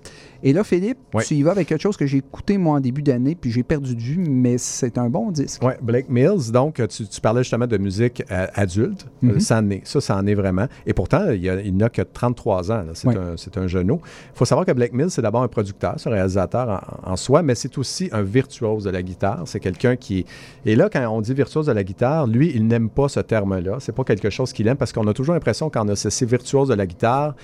[0.47, 1.25] Et là, Philippe, Ouais.
[1.25, 3.63] tu y vas avec quelque chose que j'ai écouté, moi, en début d'année, puis j'ai
[3.63, 5.63] perdu de vue, mais c'est un bon disque.
[5.65, 9.41] Oui, Blake Mills, donc tu, tu parlais justement de musique euh, adulte, Euh, Mhm.
[9.41, 10.67] ça en est, ça, ça en est vraiment.
[10.87, 14.01] Et pourtant, il, n'a que 33 ans, c'est un, un genou.
[14.35, 17.17] Il faut savoir que Blake Mills, c'est d'abord un producteur, c'est un réalisateur en, en
[17.17, 19.45] soi, mais c'est aussi un virtuose de la guitare.
[19.47, 20.27] C'est quelqu'un qui...
[20.67, 23.77] Et là, quand on dit virtuose de la guitare, lui, il n'aime pas ce terme-là.
[23.81, 26.69] C'est pas quelque chose qu'il aime parce qu'on a toujours l'impression qu'on a cessé virtuose
[26.69, 27.35] de la guitare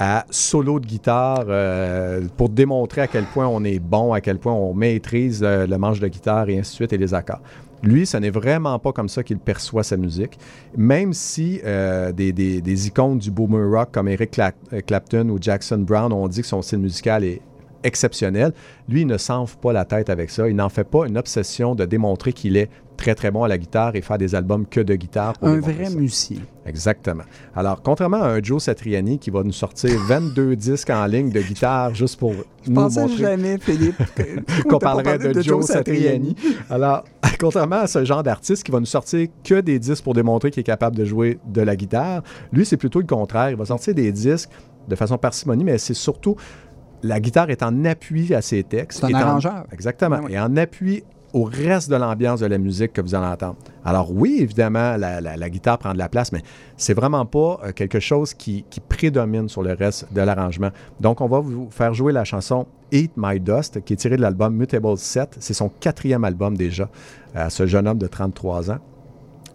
[0.00, 4.38] à solo de guitare euh, pour démontrer à quel point on est bon, à quel
[4.38, 7.42] point on maîtrise euh, le manche de guitare et ainsi de suite et les accords.
[7.82, 10.38] Lui, ce n'est vraiment pas comme ça qu'il perçoit sa musique.
[10.76, 16.12] Même si euh, des, icônes du boomer rock comme Eric Cla- Clapton ou Jackson Brown
[16.12, 17.42] ont dit que son style musical est
[17.82, 18.52] exceptionnel,
[18.88, 20.48] lui, il ne s'enfle pas la tête avec ça.
[20.48, 22.70] Il n'en fait pas une obsession de démontrer qu'il est
[23.00, 25.32] très, très bon à la guitare et faire des albums que de guitare.
[25.32, 26.38] pour Un vrai musicien.
[26.66, 27.24] Exactement.
[27.56, 31.40] Alors, contrairement à un Joe Satriani qui va nous sortir 22 disques en ligne de
[31.40, 32.32] guitare juste pour
[32.62, 33.96] Je nous pensais montrer jamais, Philippe,
[34.68, 36.36] qu'on parlerait de, Joe Satriani.
[36.68, 37.04] Alors,
[37.40, 40.60] contrairement à ce genre d'artiste qui va nous sortir que des disques pour démontrer qu'il
[40.60, 42.22] est capable de jouer de la guitare,
[42.52, 43.50] lui, c'est plutôt le contraire.
[43.50, 44.50] Il va sortir des disques
[44.88, 46.36] de façon parcimonie, mais c'est surtout
[47.02, 49.00] la guitare est en appui à ses textes.
[49.00, 49.64] C'est un en- arrangeur.
[49.72, 50.16] Exactement.
[50.18, 50.34] Ah oui.
[50.34, 53.56] Et en appui au reste de l'ambiance de la musique que vous allez entendre.
[53.84, 56.42] Alors oui, évidemment, la, guitare prend de la place, mais
[56.76, 60.70] c'est vraiment pas euh, quelque chose qui, prédomine sur le reste de l'arrangement.
[61.00, 64.22] Donc, on va vous faire jouer la chanson Eat My Dust, qui est tirée de
[64.22, 65.36] l'album Mutable 7.
[65.38, 66.88] C'est son quatrième album déjà,
[67.34, 68.78] à ce jeune homme de 33 ans.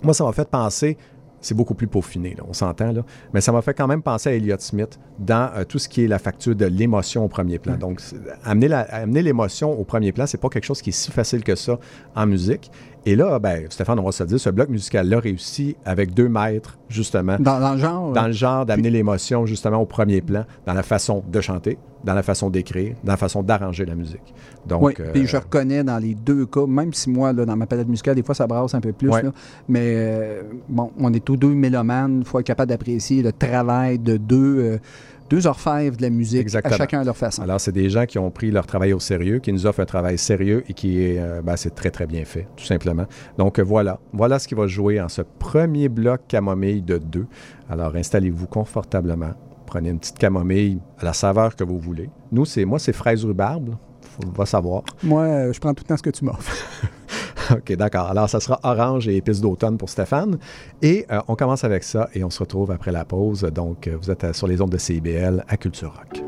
[0.04, 0.98] Moi, ça m'a fait penser,
[1.46, 3.02] c'est beaucoup plus peaufiné, là, on s'entend, là,
[3.34, 6.04] mais ça m'a fait quand même penser à Elliott Smith dans euh, tout ce qui
[6.04, 7.76] est la facture de l'émotion au premier plan.
[7.78, 10.94] Donc, c'est- amener la- amener l'émotion au premier plan, c'est pas quelque chose qui est
[10.94, 11.78] si facile que ça
[12.16, 12.72] en musique.
[13.08, 16.28] Et là, ben, Stéphane, on va se le dire, ce bloc musical-là réussit avec deux
[16.28, 18.14] maîtres, justement, Dans, dans le genre.
[18.14, 22.16] dans le genre d'amener l'émotion justement au premier plan, dans la façon de chanter, dans
[22.16, 24.34] la façon d'écrire, dans la façon d'arranger la musique.
[24.66, 27.56] Donc, oui, euh, puis je reconnais dans les deux cas, même si moi, là, dans
[27.56, 29.10] ma palette musicale, des fois, ça brasse un peu plus.
[29.10, 29.32] Là,
[29.68, 32.20] mais euh, bon, on est tous deux mélomanes.
[32.22, 34.78] Il faut être capable d'apprécier le travail de deux, euh,
[35.30, 36.76] deux orfèvres de la musique, Exactement.
[36.76, 37.42] à chacun à leur façon.
[37.42, 39.86] Alors, c'est des gens qui ont pris leur travail au sérieux, qui nous offrent un
[39.86, 43.06] travail sérieux et qui est, euh, ben, c'est très, très bien fait, tout simplement.
[43.38, 44.00] Donc, euh, voilà.
[44.14, 47.26] Voilà ce qui va jouer en ce premier bloc camomille de deux.
[47.70, 49.32] Alors, installez-vous confortablement.
[49.66, 52.10] Prenez une petite camomille à la saveur que vous voulez.
[52.32, 53.76] Nous, c'est, moi, c'est fraise rhubarbe.
[54.02, 54.84] Faut va savoir.
[55.04, 56.56] Moi, euh, je prends tout le temps ce que tu m'offres.
[57.52, 58.08] OK, d'accord.
[58.08, 60.38] Alors, ça sera orange et épices d'automne pour Stéphane.
[60.82, 63.42] Et euh, on commence avec ça et on se retrouve après la pause.
[63.54, 66.24] Donc, euh, vous êtes euh, sur les ondes de CIBL à Culture Rock.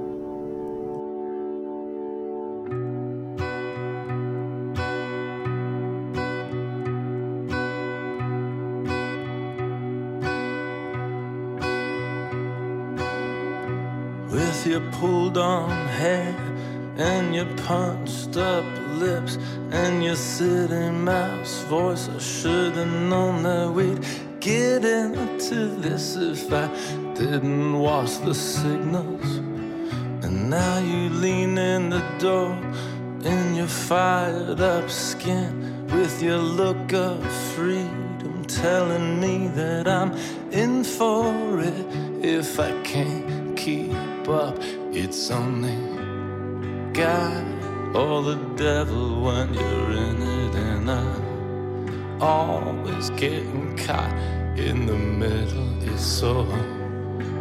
[18.99, 19.37] Lips
[19.71, 24.03] and your city mouse voice, I should have known that we'd
[24.39, 26.67] get into this if I
[27.13, 29.37] didn't watch the signals.
[30.23, 32.57] And now you lean in the door
[33.23, 37.23] in your fired up skin with your look of
[37.55, 40.11] freedom telling me that I'm
[40.51, 41.85] in for it
[42.23, 44.57] if I can't keep up.
[44.91, 45.75] It's only
[46.93, 47.56] God
[47.93, 54.13] or the devil when you're in it, and I'm always getting caught
[54.57, 55.83] in the middle.
[55.83, 56.43] It's so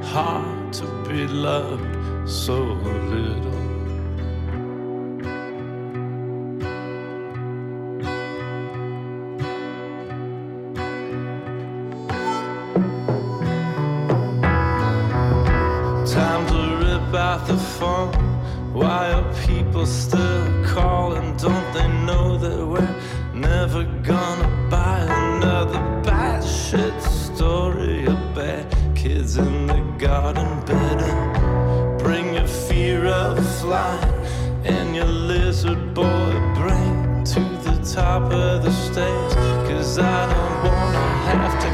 [0.02, 3.52] hard to be loved so little.
[16.06, 18.35] Time to rip out the phone.
[18.76, 21.34] Why are people still calling?
[21.38, 22.94] Don't they know that we're
[23.32, 31.98] never gonna buy another bad shit story about kids in the garden bed?
[31.98, 34.14] Bring your fear of flying
[34.66, 39.34] and your lizard boy brain to the top of the stairs,
[39.70, 41.65] cause I don't wanna have to.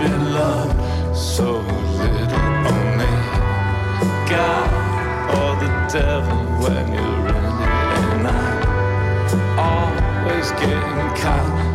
[0.00, 1.60] been so
[2.00, 3.14] little only.
[4.30, 4.70] God
[5.36, 7.60] or the devil when you're in it
[8.08, 11.69] and I'm always getting caught.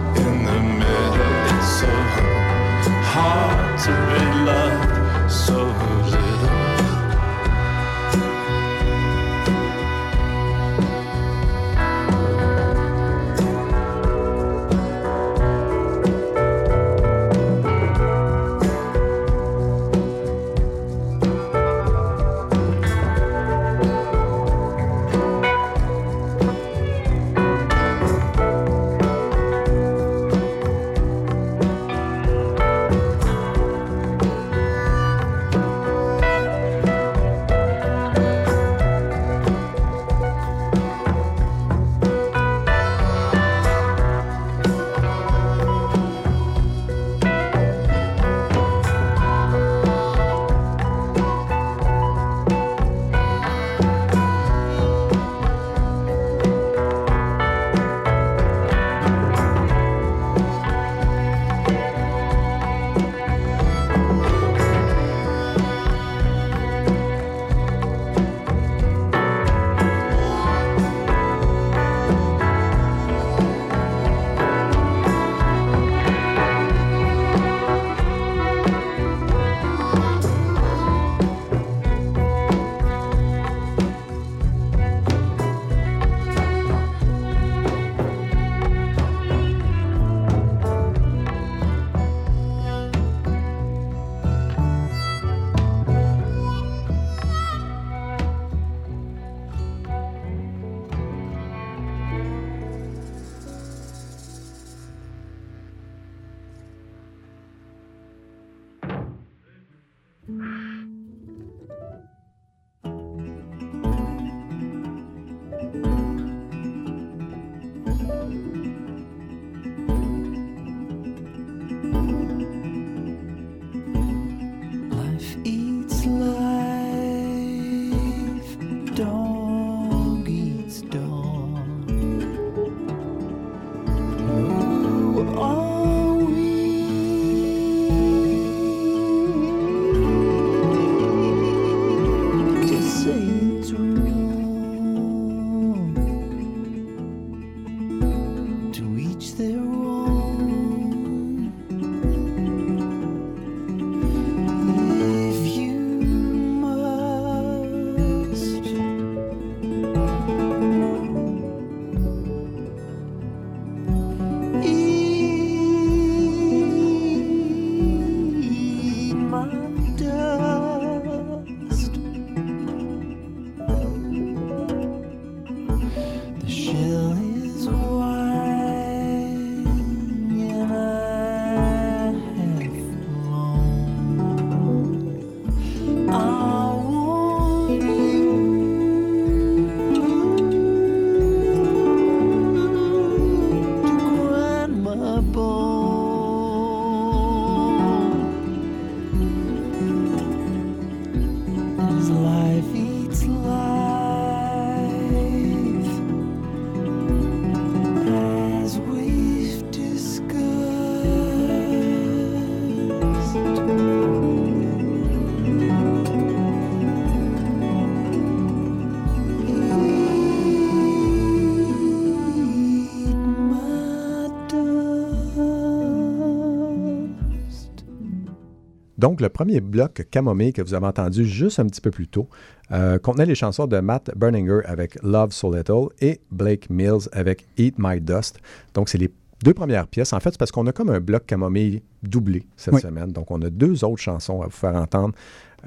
[229.05, 232.27] Donc, le premier bloc Camomille que vous avez entendu juste un petit peu plus tôt
[232.71, 237.45] euh, contenait les chansons de Matt Berninger avec Love So Little et Blake Mills avec
[237.55, 238.39] Eat My Dust.
[238.73, 239.11] Donc, c'est les
[239.43, 240.11] deux premières pièces.
[240.11, 242.81] En fait, c'est parce qu'on a comme un bloc Camomille doublé cette Oui.
[242.81, 243.11] semaine.
[243.11, 245.13] Donc, on a deux autres chansons à vous faire entendre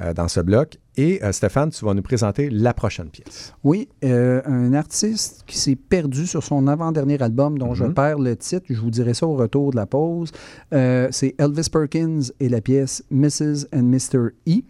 [0.01, 0.78] euh, dans ce bloc.
[0.96, 3.55] Et euh, Stéphane, tu vas nous présenter la prochaine pièce.
[3.62, 7.94] Oui, euh, un artiste qui s'est perdu sur son avant-dernier album dont je Mhm.
[7.94, 10.30] perds le titre, je vous dirai ça au retour de la pause.
[10.72, 13.66] C'est Elvis Perkins et la pièce Mrs.
[13.72, 14.30] and Mr.
[14.49, 14.62] E.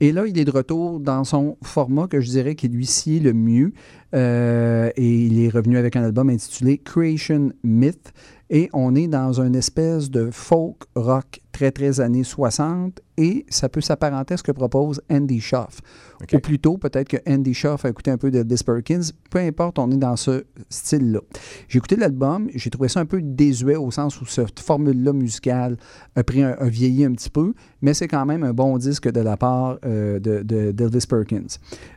[0.00, 3.20] Et là, il est de retour dans son format que je dirais qui lui sied
[3.20, 3.72] le mieux.
[4.14, 8.12] Euh, et il est revenu avec un album intitulé Creation Myth.
[8.50, 13.00] Et on est dans une espèce de folk rock très, très années 60.
[13.18, 15.80] Et ça peut s'apparenter à ce que propose Andy Schaff.
[16.32, 19.02] Ou plutôt, peut-être que Andy Schaff a écouté un peu d'Elvis Perkins.
[19.30, 21.20] Peu importe, on est dans ce style-là.
[21.68, 25.76] J'ai écouté l'album, j'ai trouvé ça un peu désuet au sens où cette formule-là musicale
[26.16, 29.10] a, pris un, a vieilli un petit peu, mais c'est quand même un bon disque
[29.10, 31.46] de la part euh, de- de- d'Elvis Perkins.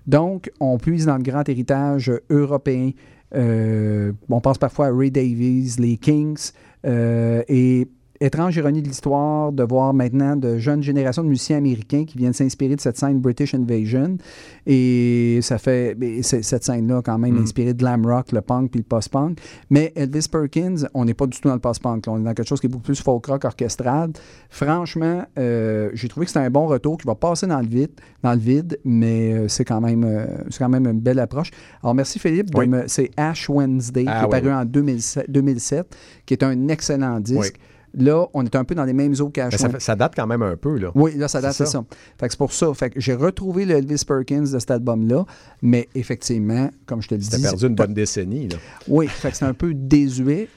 [0.06, 2.91] Donc, on puise dans le grand héritage européen.
[3.36, 6.51] Euh, on pense parfois à Ray Davies, les Kings,
[6.86, 7.88] euh, et
[8.22, 12.34] étrange ironie de l'histoire de voir maintenant de jeunes générations de musiciens américains qui viennent
[12.34, 14.18] s'inspirer de cette scène British Invasion.
[14.66, 15.95] Et ça fait.
[16.22, 17.43] Cette scène-là, quand même, Mm.
[17.43, 19.39] inspirée de glam rock, le punk puis le post-punk.
[19.70, 22.05] Mais Elvis Perkins, on n'est pas du tout dans le post-punk.
[22.07, 24.11] On est dans quelque chose qui est beaucoup plus folk rock orchestral.
[24.49, 27.91] Franchement, euh, j'ai trouvé que c'était un bon retour qui va passer dans le vide,
[28.24, 31.51] dans le vide mais euh, c'est quand, même, euh, c'est quand même une belle approche.
[31.84, 32.51] Alors, merci Philippe.
[32.51, 32.68] de Oui.
[32.68, 34.53] me- C'est Ash Wednesday Ah, qui est oui, paru oui.
[34.61, 35.95] en 2007, 2007,
[36.26, 37.59] qui est un excellent disque.
[37.98, 40.41] Là, on est un peu dans les mêmes eaux qu'Ash Mais ça, date quand même
[40.41, 40.91] un peu, là.
[40.96, 41.72] oui, là, ça date, C'est ça.
[41.72, 41.86] ça.
[42.20, 42.74] Fait que c'est pour ça.
[42.74, 45.26] Fait que j'ai retrouvé le Elvis Perkins de cet album-là,
[45.62, 48.58] mais effectivement, comme je te le dis, C'était perdu une bonne décennie, là.
[48.88, 50.48] oui, fait que c'est un peu désuet.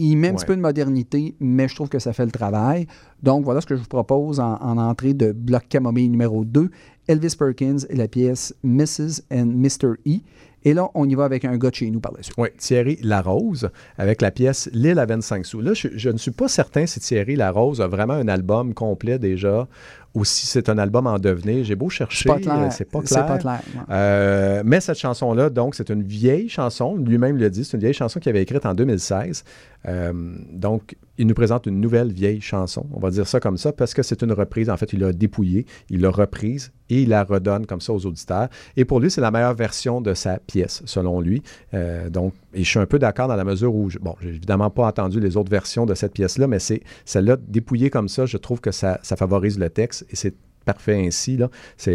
[0.00, 2.86] Il met un petit peu de modernité, mais je trouve que ça fait le travail.
[3.20, 6.70] Donc, voilà ce que je vous propose en, en entrée de bloc camomille numéro 2.
[7.08, 9.22] Elvis Perkins et la pièce Mrs.
[9.32, 9.94] and Mr.
[10.06, 10.20] E.
[10.64, 12.34] Et là, on y va avec un gars de chez nous par la suite.
[12.36, 15.60] Oui, Thierry Larose avec la pièce L'île à 25 sous.
[15.60, 19.18] Là, je, je ne suis pas certain si Thierry Larose a vraiment un album complet
[19.18, 19.68] déjà
[20.14, 21.64] ou si c'est un album en devenir.
[21.64, 22.58] J'ai beau chercher, C'est pas clair.
[22.58, 23.08] euh, c'est pas clair.
[23.08, 23.60] C'est pas clair.
[23.74, 23.82] ouais.
[23.90, 26.96] Euh, mais cette chanson-là, donc, c'est une vieille chanson.
[26.96, 29.44] Lui-même le dit, c'est une vieille chanson qu'il avait écrite en 2016.
[29.86, 30.12] Euh,
[30.52, 32.86] donc, il nous présente une nouvelle vieille chanson.
[32.92, 34.70] On va dire ça comme ça parce que c'est une reprise.
[34.70, 38.06] En fait, il l'a dépouillée, il l'a reprise et il la redonne comme ça aux
[38.06, 38.48] auditeurs.
[38.76, 41.42] Et pour lui, c'est la meilleure version de sa pièce, selon lui.
[41.74, 44.30] Euh, donc, et je suis un peu d'accord dans la mesure où, je- bon, j'ai
[44.30, 48.26] évidemment pas entendu les autres versions de cette pièce-là, mais c'est celle-là dépouillée comme ça,
[48.26, 50.34] je trouve que ça, favorise le texte et c'est
[50.64, 51.38] parfait ainsi.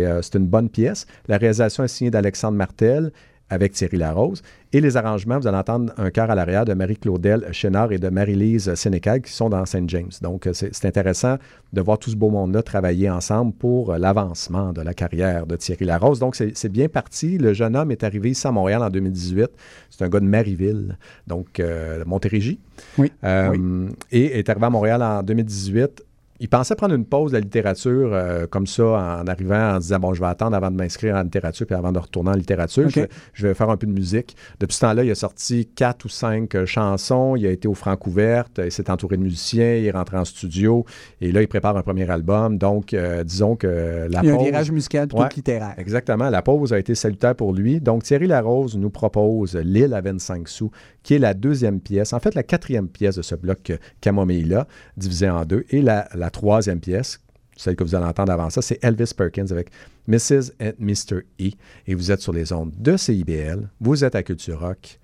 [0.06, 1.06] euh, c'est une bonne pièce.
[1.28, 3.12] La réalisation est signée d'Alexandre Martel
[3.54, 4.42] avec Thierry Larose.
[4.72, 8.10] Et les arrangements, vous allez entendre un chœur à l'arrière de Marie-Claudel Chénard et de
[8.10, 9.88] Marie-Lise Sénécal qui sont dans St.
[9.88, 10.10] James.
[10.22, 11.38] Donc, c'est intéressant
[11.74, 15.86] de voir tout ce beau monde-là travailler ensemble pour l'avancement de la carrière de Thierry
[15.86, 16.20] Larose.
[16.20, 17.38] Donc, c'est c'est bien parti.
[17.38, 19.50] Le jeune homme est arrivé ici à Montréal en 2018.
[19.90, 20.98] C'est un gars de Marieville,
[21.28, 22.60] donc euh, Montérégie.
[22.98, 23.12] Oui.
[23.24, 23.90] Euh, Oui.
[24.12, 26.04] Et est arrivé à Montréal en 2018.
[26.40, 30.00] Il pensait prendre une pause de la littérature euh, comme ça en arrivant en disant
[30.00, 32.90] bon je vais attendre avant de m'inscrire en littérature puis avant de retourner en littérature
[32.90, 34.36] je, vais, je vais faire un peu de musique.
[34.60, 37.36] Depuis ce temps-là, il a sorti quatre ou cinq euh, chansons.
[37.36, 38.60] Il a été au Francouverte.
[38.64, 39.76] Il s'est entouré de musiciens.
[39.76, 40.86] Il est rentré en studio
[41.22, 42.58] et là il prépare un premier album.
[42.58, 45.30] Donc euh, disons que la Il y a un virage musical plutôt Ouais.
[45.30, 45.76] que littéraire.
[45.78, 46.30] Exactement.
[46.30, 47.80] La pause a été salutaire pour lui.
[47.80, 50.72] Donc, Thierry Larose nous propose L'île à 25 sous,
[51.04, 54.68] qui est la deuxième pièce, en fait, la quatrième pièce de ce bloc euh, Camomille-là,
[54.98, 55.66] divisé en deux.
[55.70, 57.20] Et la, la troisième pièce,
[57.56, 59.70] celle que vous allez entendre avant ça, c'est Elvis Perkins avec
[60.08, 60.52] Mrs.
[60.62, 61.22] and Mr.
[61.40, 61.52] E.
[61.88, 65.00] Et vous êtes sur les ondes de CIBL, vous êtes à Culture Rock,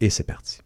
[0.00, 0.60] et c'est parti.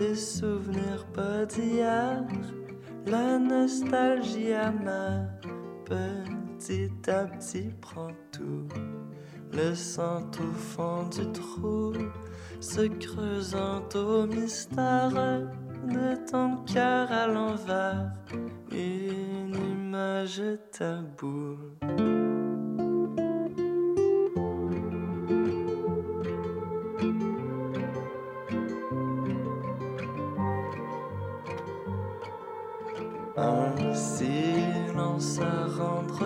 [0.00, 2.24] tes souvenirs pas d'hier,
[3.06, 5.28] la nostalgie amère,
[5.84, 8.66] petit à petit prend tout,
[9.52, 11.92] laissant au fond du trou,
[12.60, 15.10] se creusant au mystère.
[15.86, 18.12] De ton cœur à l'envers,
[18.70, 21.56] une image taboue.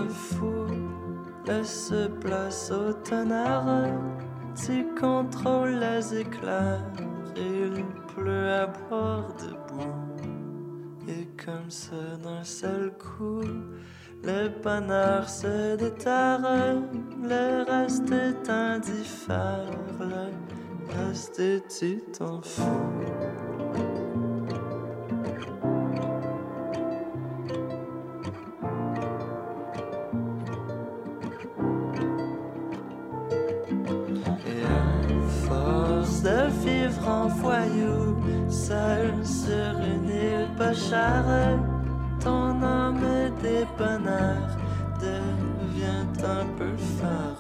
[0.09, 0.67] fou,
[1.47, 3.93] laisse place au tonnerre,
[4.55, 6.85] tu contrôles les éclairs,
[7.37, 7.85] il
[8.15, 10.29] pleut à boire debout.
[11.09, 13.43] Et comme ça d'un seul coup,
[14.23, 16.81] le bonheur se déterre,
[17.23, 19.67] le reste est indifférent,
[20.89, 23.34] reste tu t'en fous.
[40.89, 41.59] Chère,
[42.21, 43.31] ton âme
[43.79, 44.57] bonheurs
[45.01, 47.34] devient un peu farouche.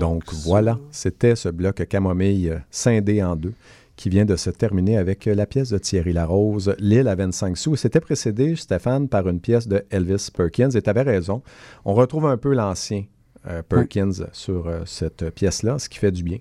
[0.00, 3.54] Donc voilà, c'était ce bloc camomille scindé en deux
[3.96, 7.76] qui vient de se terminer avec la pièce de Thierry Larose, L'île à 25 sous.
[7.76, 10.70] C'était précédé, Stéphane, par une pièce de Elvis Perkins.
[10.70, 11.42] Et tu avais raison.
[11.84, 13.04] On retrouve un peu l'ancien
[13.46, 16.38] euh, Perkins sur euh, cette pièce-là, ce qui fait du bien.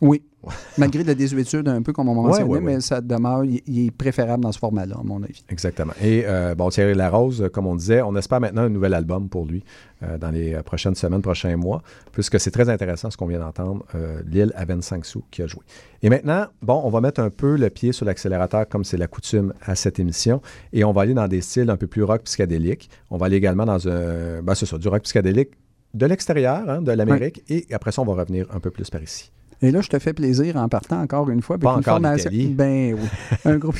[0.00, 0.22] Oui.
[0.78, 2.64] Malgré la désuétude un peu, comme on mentionnait, ouais, ouais.
[2.64, 5.44] mais ça demeure, il, est préférable dans ce format-là, à mon avis.
[5.50, 5.92] Exactement.
[6.00, 9.44] Et euh, bon, Thierry Larose, comme on disait, on espère maintenant un nouvel album pour
[9.44, 9.62] lui
[10.02, 11.82] euh, dans les euh, prochaines semaines, prochains mois,
[12.12, 15.46] puisque c'est très intéressant ce qu'on vient d'entendre, euh, Lille à 25 sous qui a
[15.46, 15.60] joué.
[16.02, 19.08] Et maintenant, bon, on va mettre un peu le pied sur l'accélérateur comme c'est la
[19.08, 20.40] coutume à cette émission,
[20.72, 22.88] et on va aller dans des styles un peu plus rock psychédélique.
[23.10, 25.50] On va aller également dans un, ben c'est ça, du rock psychédélique
[25.92, 29.02] de l'extérieur, hein, de l'Amérique, et après ça, on va revenir un peu plus par
[29.02, 29.30] ici.
[29.62, 31.56] Et là, je te fais plaisir en partant encore une fois.
[31.56, 32.54] avec Pas une encore formation-.
[32.54, 33.08] Ben oui.
[33.44, 33.76] Un groupe,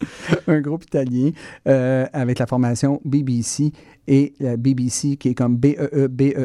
[0.46, 1.30] un groupe italien
[1.68, 3.72] euh, avec la formation BBC
[4.06, 5.56] et la BBC qui est comme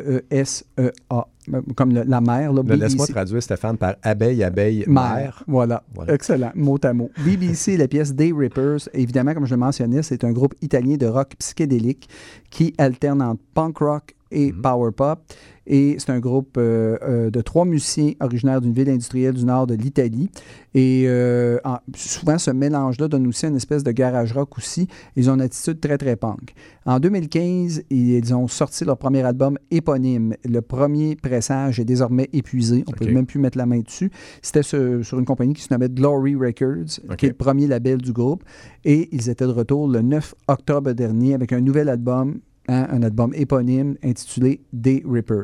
[0.09, 1.27] B-E-E-B-E-E-S-E-A.
[1.75, 5.15] Comme le- la mer, là, Laisse-moi traduire, Stéphane, par abeille, abeille, Mère.
[5.15, 5.43] mère.
[5.47, 5.83] Voilà.
[5.95, 6.13] Voilà.
[6.13, 6.51] Excellent.
[6.53, 7.09] Mot à mot.
[7.25, 8.87] BBC, la pièce Day Rippers.
[8.93, 12.07] Évidemment, comme je le mentionnais, c'est un groupe italien de rock psychédélique
[12.51, 14.61] qui alterne entre punk rock et Mhm.
[14.61, 15.19] power pop.
[15.71, 19.67] Et c'est un groupe euh, euh, de trois musiciens originaires d'une ville industrielle du nord
[19.67, 20.29] de l'Italie.
[20.73, 24.87] Et euh, en- souvent, ce mélange-là donne aussi une espèce de garage rock aussi.
[25.15, 26.53] Ils ont une attitude très, très punk.
[26.85, 27.39] En 2015,
[27.89, 30.35] ils ont sorti leur premier album éponyme.
[30.45, 32.83] Le premier pressage est désormais épuisé.
[32.87, 34.11] On ne peut même plus mettre la main dessus.
[34.41, 37.97] C'était sur, sur une compagnie qui se nommait Glory Records, qui est le premier label
[37.99, 38.43] du groupe.
[38.85, 42.39] Et ils étaient de retour le 9 octobre dernier avec un nouvel album,
[42.69, 45.41] hein, un album éponyme intitulé Day Ripper.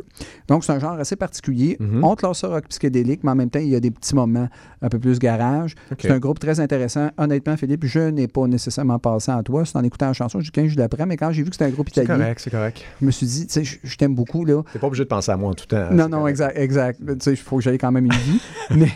[0.47, 1.75] Donc, c'est un genre assez particulier.
[1.79, 2.03] Mhm.
[2.03, 4.15] On te lance ça rock psychédélique, mais en même temps, il y a des petits
[4.15, 4.47] moments
[4.81, 5.75] un peu plus garage.
[5.99, 7.09] C'est un groupe très intéressant.
[7.17, 9.65] Honnêtement, Philippe, je n'ai pas nécessairement pensé à toi.
[9.65, 11.55] C'est en écoutant la chanson, je dis 15 jours d'après, mais quand j'ai vu que
[11.55, 12.83] c'était un groupe C'est italien, correct, c'est correct.
[13.01, 14.61] je me suis dit, tu sais, je, je t'aime beaucoup, là.
[14.71, 15.89] T'es pas obligé de penser à moi en tout temps.
[15.91, 16.29] non, c'est non, correct.
[16.31, 16.99] exact, exact.
[17.05, 18.41] Tu sais, il faut que j'aille quand même une vie.
[18.75, 18.87] mais,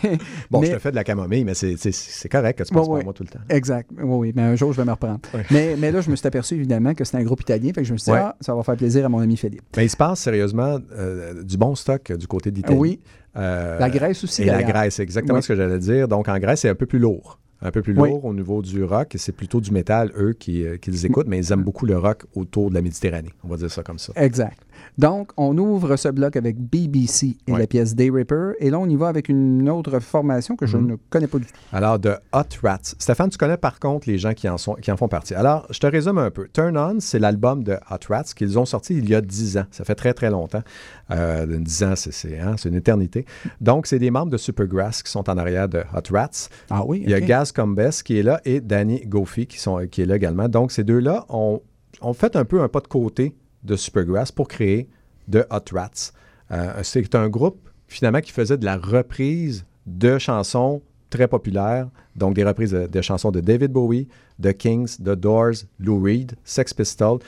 [0.50, 2.72] Bon, mais- je te fais de la camomille, mais c'est- c'est c'est correct que tu
[2.72, 3.40] penses pas à moi tout le temps.
[3.48, 3.90] Exact.
[3.96, 4.32] Oui, oui.
[4.36, 5.20] Mais un jour, je vais me reprendre.
[5.50, 7.72] Mais, mais là, je me suis aperçu, évidemment, que c'était un groupe italien.
[7.74, 8.19] Fait que je me suis dit, Ouais.
[8.40, 9.62] Ça va faire plaisir à mon ami Philippe.
[9.76, 12.76] Mais il se passe sérieusement euh, du bon stock euh, du côté d'Italie.
[12.78, 13.00] Oui.
[13.36, 14.62] Euh, La Grèce aussi, Et la.
[14.62, 15.42] Grèce, c'est exactement Oui.
[15.42, 16.08] ce que j'allais dire.
[16.08, 17.38] Donc, en Grèce, c'est un peu plus lourd.
[17.62, 18.08] Un peu plus Oui.
[18.08, 19.14] lourd au niveau du rock.
[19.18, 22.24] C'est plutôt du métal, eux, qui, qui les écoutent, mais ils aiment beaucoup le rock
[22.34, 23.34] autour de la Méditerranée.
[23.44, 24.12] On va dire ça comme ça.
[24.16, 24.58] Exact.
[24.98, 27.58] Donc, on ouvre ce bloc avec BBC et Ouais.
[27.60, 28.52] la pièce Day Ripper.
[28.58, 30.86] Et là, on y va avec une autre formation que je Mhm.
[30.86, 31.52] ne connais pas du tout.
[31.72, 32.78] Alors, de Hot Rats.
[32.98, 35.34] Stéphane, tu connais par contre les gens qui en, sont, qui en font partie.
[35.34, 36.48] Alors, je te résume un peu.
[36.52, 39.64] Turn On, c'est l'album de Hot Rats qu'ils ont sorti il y a 10 ans.
[39.70, 40.62] Ça fait très, très longtemps.
[41.10, 43.24] Euh, 10 ans, c'est hein, une éternité.
[43.60, 46.48] Donc, c'est des membres de Supergrass qui sont en arrière de Hot Rats.
[46.70, 47.00] Ah oui?
[47.04, 47.20] Il y a.
[47.20, 50.48] Gaz Combes qui est là et Danny Goffey qui, sont, qui est là également.
[50.48, 51.60] Donc, ces deux-là ont,
[52.00, 53.34] ont fait un peu un pas de côté
[53.64, 54.88] de Supergrass pour créer
[55.28, 56.12] de Hot Rats.
[56.50, 62.34] Euh, c'est un groupe, finalement, qui faisait de la reprise de chansons très populaires, donc
[62.34, 64.08] des reprises de, chansons de David Bowie,
[64.38, 67.18] de Kings, de Doors, Lou Reed, Sex Pistols.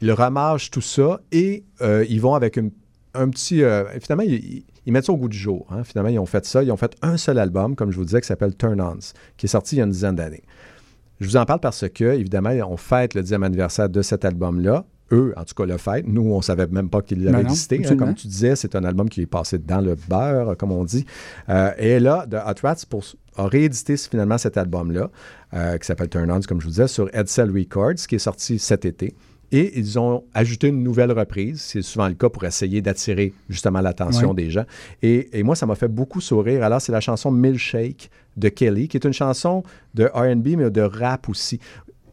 [0.00, 2.58] Ils ramagent tout ça et euh, ils vont avec
[3.14, 3.62] un petit...
[3.62, 5.66] euh, finalement, ils, mettent ça au goût du jour.
[5.70, 5.84] hein.
[5.84, 6.62] Finalement, ils ont fait ça.
[6.62, 9.46] Ils ont fait un seul album, comme je vous disais, qui s'appelle Turn Ons, qui
[9.46, 10.42] est sorti il y a une dizaine d'années.
[11.20, 14.84] Je vous en parle parce que, évidemment, on fête le 10e anniversaire de cet album-là.
[15.14, 16.06] Eux, en tout cas, le fêtent.
[16.08, 17.80] Nous, on ne savait même pas qu'il avait non, existé.
[17.86, 17.96] hein.
[17.96, 21.06] comme tu disais, c'est un album qui est passé dans le beurre, comme on dit.
[21.48, 23.04] Euh, et là, The Hot Rats pour,
[23.36, 25.10] a réédité finalement cet album-là,
[25.54, 28.58] euh, qui s'appelle Turn On, comme je vous disais, sur Edsel Records, qui est sorti
[28.58, 29.14] cet été.
[29.52, 31.60] Et ils ont ajouté une nouvelle reprise.
[31.60, 34.34] C'est souvent le cas pour essayer d'attirer justement l'attention Ouais.
[34.42, 34.64] des gens.
[35.00, 36.64] Et, et moi, ça m'a fait beaucoup sourire.
[36.64, 39.62] Alors, c'est la chanson Milkshake de Kelly, qui est une chanson
[39.94, 41.60] de RB, mais de rap aussi.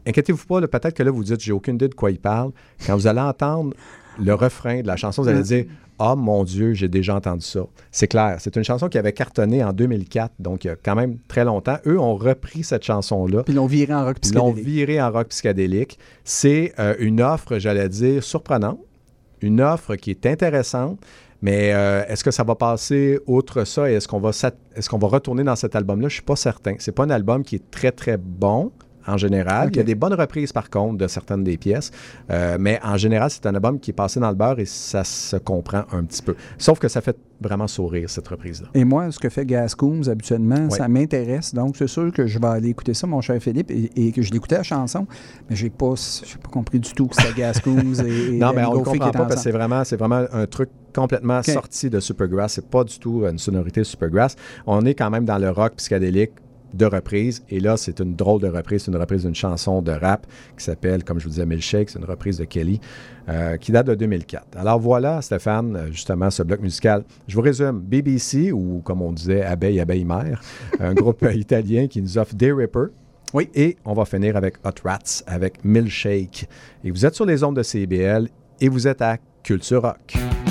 [0.05, 2.51] Inquiétez-vous pas, peut-être que là, vous dites, j'ai aucune idée de quoi il parle.
[2.85, 3.73] Quand vous allez entendre
[4.19, 5.65] le refrain de la chanson, vous allez dire,
[5.99, 7.61] ah mon Dieu, j'ai déjà entendu ça.
[7.91, 8.37] C'est clair.
[8.39, 11.45] C'est une chanson qui avait cartonné en 2004, donc il y a quand même très
[11.45, 11.77] longtemps.
[11.85, 13.43] Eux ont repris cette chanson-là.
[13.43, 14.75] Puis ils l'ont viré en rock Ils l'ont psychédélique.
[14.87, 15.99] viré en rock psychédélique.
[16.23, 18.79] C'est euh, une offre, j'allais dire, surprenante,
[19.41, 20.99] une offre qui est intéressante,
[21.43, 24.31] mais euh, est-ce que ça va passer outre ça et est-ce qu'on va,
[24.89, 26.07] qu'on va retourner dans cet album-là?
[26.07, 26.75] Je suis pas certain.
[26.79, 28.71] C'est pas un album qui est très, très bon
[29.11, 29.67] en général.
[29.67, 29.75] Ok.
[29.75, 31.91] Il y a des bonnes reprises, par contre, de certaines des pièces,
[32.29, 35.03] Euh, mais en général, c'est un album qui est passé dans le beurre et ça
[35.03, 36.35] se comprend un petit peu.
[36.57, 38.67] Sauf que ça fait vraiment sourire, cette reprise-là.
[38.73, 41.53] Et moi, ce que fait Gas Coombs habituellement, ça m'intéresse.
[41.53, 44.21] Donc, c'est sûr que je vais aller écouter ça, mon cher Philippe, et, et que
[44.21, 45.07] je l'écoutais la chanson,
[45.49, 45.93] mais j'ai pas,
[46.23, 48.83] j'ai pas compris du tout que c'était Gas Coombs et, et Non, mais on ne
[48.83, 52.53] comprend pas parce que c'est vraiment, c'est vraiment un truc complètement sorti de Supergrass.
[52.53, 54.35] C'est pas du tout une sonorité Supergrass.
[54.67, 56.31] On est quand même dans le rock psychédélique
[56.73, 57.43] de reprise.
[57.49, 58.83] Et là, c'est une drôle de reprise.
[58.83, 60.25] C'est une reprise d'une chanson de rap
[60.57, 61.89] qui s'appelle, comme je vous disais, Milkshake.
[61.89, 62.79] C'est une reprise de Kelly
[63.29, 64.57] euh, qui date de 2004.
[64.57, 67.03] Alors voilà, Stéphane, euh, justement, ce bloc musical.
[67.27, 67.79] Je vous résume.
[67.79, 70.41] BBC, ou comme on disait, Abeille, Abeille Mère,
[70.79, 72.87] un groupe italien qui nous offre des Ripper.
[73.33, 73.49] Oui.
[73.55, 76.47] Et on va finir avec Hot Rats, avec Milkshake.
[76.83, 78.27] Et vous êtes sur les ondes de CBL
[78.59, 80.50] et vous êtes à Culture Rock.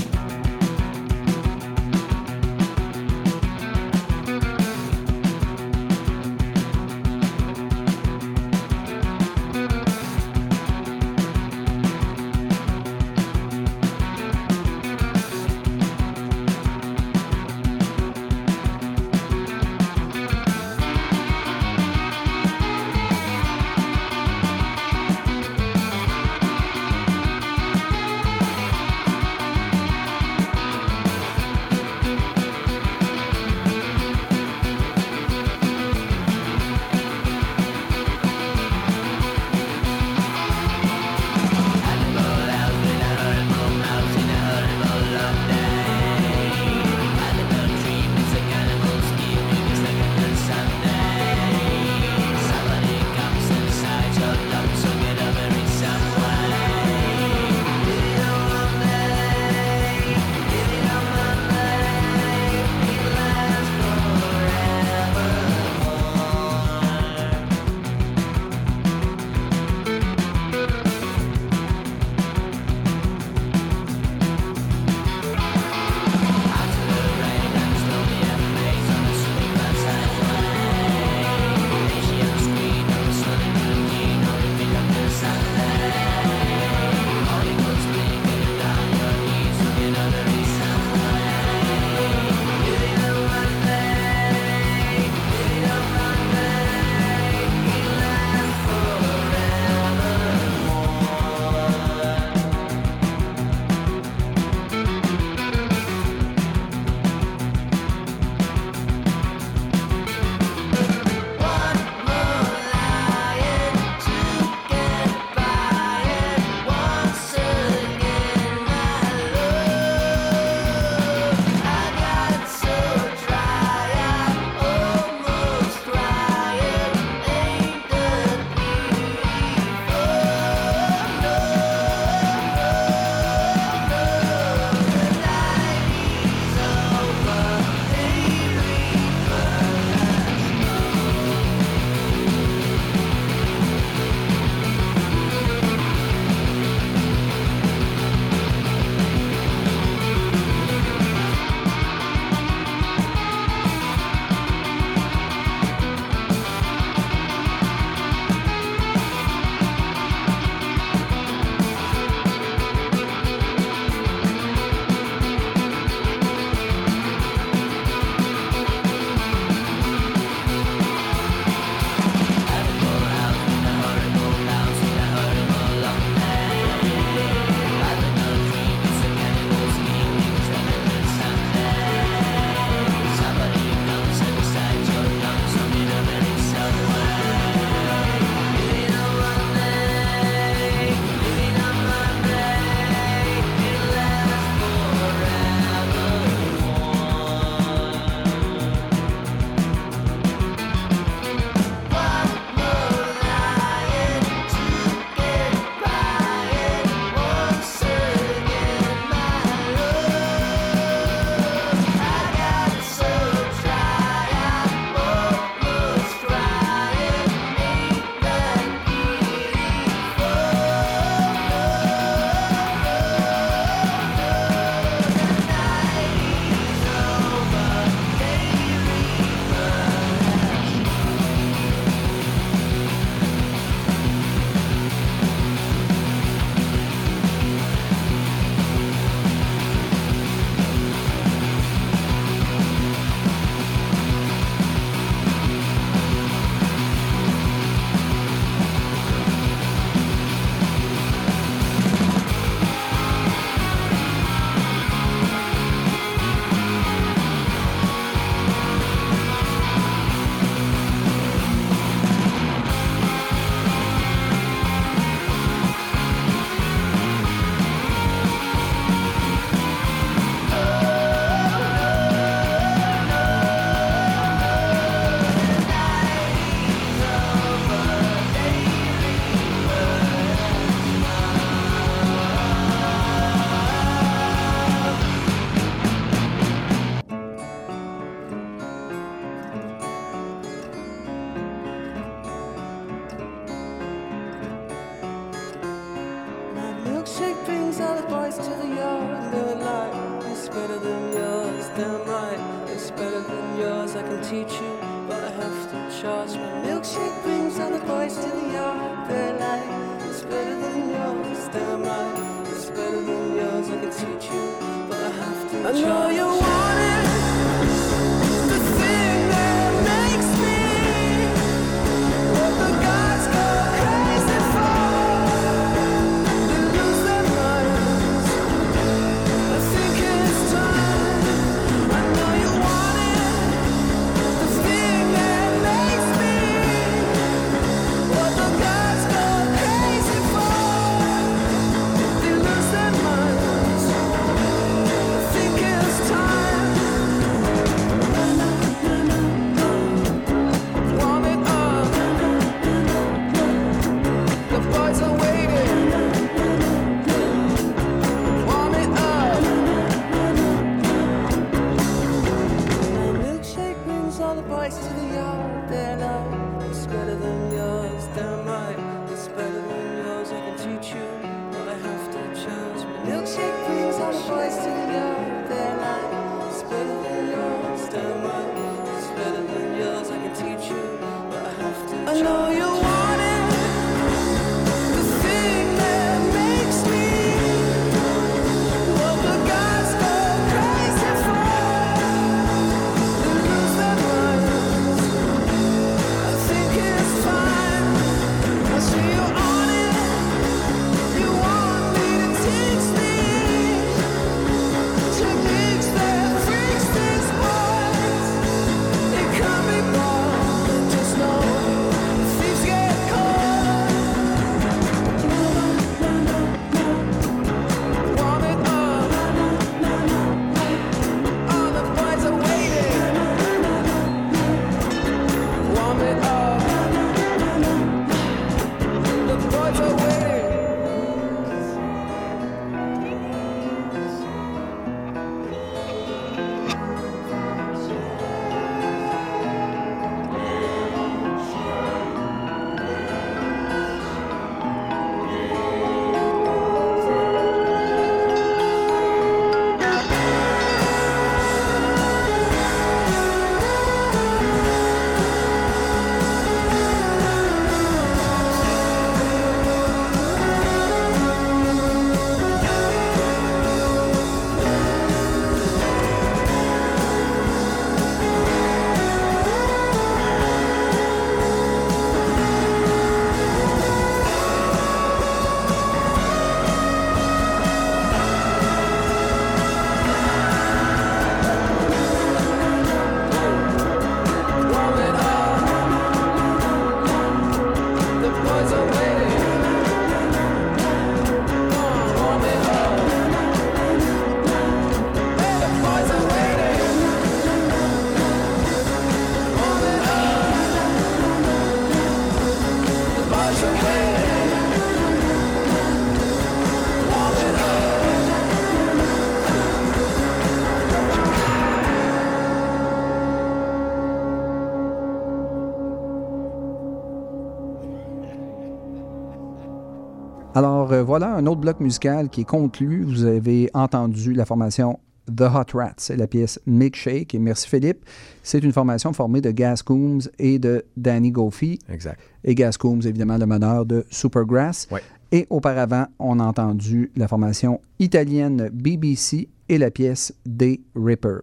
[521.00, 523.04] Euh, voilà un autre bloc musical qui est conclu.
[523.04, 524.98] Vous avez entendu la formation
[525.34, 527.34] The Hot Rats, c'est la pièce Milkshake.
[527.34, 528.04] Et merci Philippe.
[528.42, 531.78] C'est une formation formée de Gas Coombs et de Danny Goffey.
[531.88, 532.20] Exact.
[532.44, 534.88] Et Gas Coombs, évidemment, le meneur de Supergrass.
[534.90, 535.02] Ouais.
[535.32, 541.38] Et auparavant, on a entendu la formation italienne BBC et la pièce Day Ripper.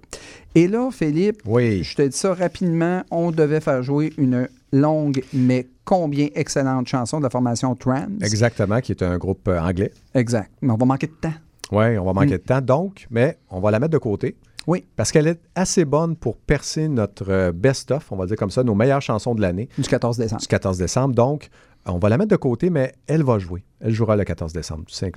[0.56, 1.84] Et là, Philippe, Oui.
[1.84, 7.20] je te dis ça rapidement, on devait faire jouer une longue mais combien excellente chanson
[7.20, 8.08] de la formation Trans.
[8.22, 9.94] Exactement, qui est un groupe euh, anglais.
[10.14, 10.52] Exact.
[10.62, 11.34] Mais on va manquer de temps.
[11.72, 12.38] Oui, on va manquer Mm.
[12.40, 12.62] de temps.
[12.62, 14.36] Donc, mais on va la mettre de côté.
[14.68, 14.84] Oui.
[14.98, 18.64] Parce qu'elle est assez bonne pour percer notre euh, best-of, on va dire comme ça,
[18.66, 20.42] nos meilleures chansons de l'année Du 14 décembre.
[20.42, 21.16] du 14 décembre.
[21.16, 21.50] Donc,
[21.88, 23.64] on va la mettre de côté, mais elle va jouer.
[23.80, 24.86] Elle jouera le 14 décembre.
[24.88, 25.12] C'est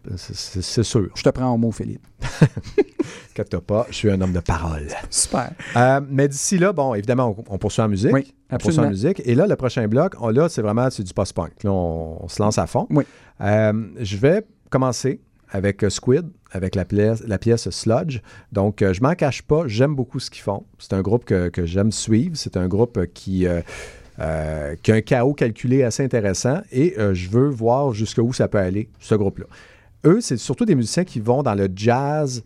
[0.62, 1.08] c'est- sûr.
[1.14, 2.06] Je te prends au mot, Philippe.
[3.30, 4.88] Inquiète pas, je suis un homme de parole.
[5.08, 5.52] Super.
[5.76, 8.12] Euh, mais d'ici là, bon, évidemment, on, on poursuit en musique.
[8.12, 8.90] Oui, On poursuit en absolument.
[8.90, 9.22] musique.
[9.24, 11.62] Et là, le prochain bloc, on- là, c'est vraiment c'est du post-punk.
[11.62, 12.86] Là, on, on se lance à fond.
[12.90, 13.04] Oui.
[13.40, 18.20] Euh, je vais commencer avec euh, Squid, avec la pièce, la pièce Sludge.
[18.52, 20.64] Donc, euh, je m'en cache pas, j'aime beaucoup ce qu'ils font.
[20.78, 22.36] C'est un groupe que, que j'aime suivre.
[22.36, 23.60] C'est un groupe euh, qui, euh,
[24.20, 28.48] euh, qui a un chaos calculé assez intéressant et euh, je veux voir jusqu'où ça
[28.48, 29.46] peut aller, ce groupe-là.
[30.04, 32.42] Eux, c'est surtout des musiciens qui vont dans le jazz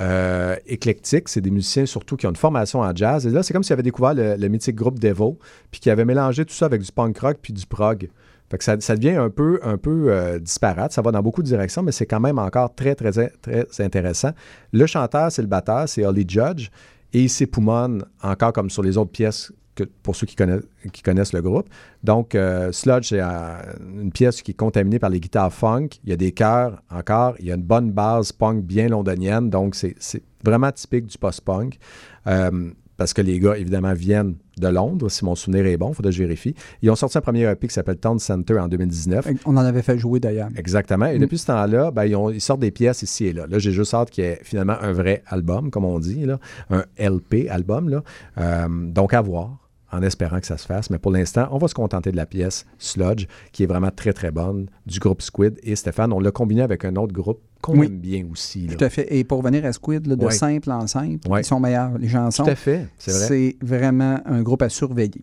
[0.00, 1.28] euh, éclectique.
[1.28, 3.26] C'est des musiciens surtout qui ont une formation en jazz.
[3.26, 5.36] Et là, c'est comme s'ils avaient découvert le, mythique groupe Devil,
[5.70, 8.08] puis qui avaient mélangé tout ça avec du punk rock puis du prog.
[8.50, 10.92] Fait ça devient un peu, un peu euh, disparate.
[10.92, 14.30] Ça va dans beaucoup de directions, mais c'est quand même encore très, très, très intéressant.
[14.72, 16.70] Le chanteur, c'est le batteur, c'est Holly Judge.
[17.12, 21.02] Et il s'époumonne encore comme sur les autres pièces que, pour ceux qui connaissent, qui
[21.02, 21.68] connaissent le groupe.
[22.02, 23.56] Donc, euh, Sludge, c'est euh,
[24.00, 25.88] une pièce qui est contaminée par les guitares funk.
[26.04, 27.34] Il y a des chœurs encore.
[27.40, 29.50] Il y a une bonne base punk bien londonienne.
[29.50, 31.78] Donc, c'est vraiment typique du post-punk.
[32.26, 35.94] Euh, parce que les gars, évidemment, viennent de Londres, si mon souvenir est bon, il
[35.96, 36.54] faudrait que je vérifie.
[36.80, 39.26] Ils ont sorti un premier EP qui s'appelle Town Center en 2019.
[39.46, 40.48] On en avait fait jouer d'ailleurs.
[40.56, 41.06] Exactement.
[41.06, 41.22] Et Mm.
[41.22, 43.46] depuis ce temps-là, ben, ils, sortent des pièces ici et là.
[43.48, 46.38] Là, j'ai juste hâte qu'il y ait finalement un vrai album, comme on dit, là,
[46.70, 47.88] un LP album.
[47.88, 48.04] Là.
[48.38, 49.63] Euh, donc, à voir,
[49.94, 50.90] en espérant que ça se fasse.
[50.90, 54.12] Mais pour l'instant, on va se contenter de la pièce Sludge, qui est vraiment très,
[54.12, 55.58] très bonne, du groupe Squid.
[55.62, 57.86] Et Stéphane, on l'a combiné avec un autre groupe qu'on Oui.
[57.86, 58.66] aime bien aussi.
[58.66, 58.74] là.
[58.74, 59.06] Tout à fait.
[59.14, 61.96] Et pour revenir à Squid, là, de simple en simple, ils sont meilleurs.
[61.98, 63.26] Les chansons, Tout à fait, c'est vrai.
[63.26, 65.22] c'est vraiment un groupe à surveiller.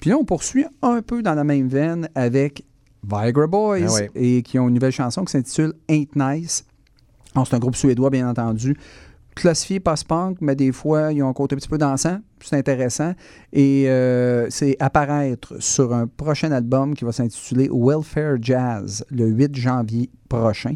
[0.00, 2.64] Puis là, on poursuit un peu dans la même veine avec
[3.08, 6.64] Viagra Boys Ah et qui ont une nouvelle chanson qui s'intitule Ain't Nice.
[7.34, 8.76] C'est un groupe suédois, bien entendu.
[9.34, 12.18] Classifié post-punk, mais des fois, ils ont un côté un petit peu dansant.
[12.44, 13.12] C'est intéressant.
[13.52, 19.54] Et euh, c'est apparaître sur un prochain album qui va s'intituler Welfare Jazz le 8
[19.56, 20.74] janvier prochain.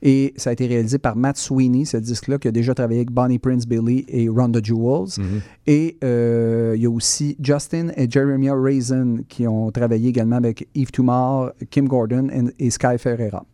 [0.00, 3.10] Et ça a été réalisé par Matt Sweeney, ce disque-là, qui a déjà travaillé avec
[3.10, 5.18] Bonnie Prince Billy et Rhonda Jewels.
[5.18, 5.40] Mhm.
[5.66, 10.66] Et euh, il y a aussi Justin et Jeremiah Raisin qui ont travaillé également avec
[10.74, 12.28] Yves Tumar, Kim Gordon
[12.58, 13.44] et, et Sky Ferreira.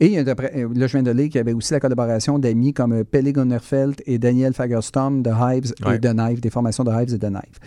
[0.00, 1.80] Et il y a euh, là, je viens de lire qu'il y avait aussi la
[1.80, 5.96] collaboration d'amis comme Pelle Gunnerfeld et Daniel Fagerstom de Hives Ouais.
[5.96, 7.58] et de Knife, des formations de Et de Knife.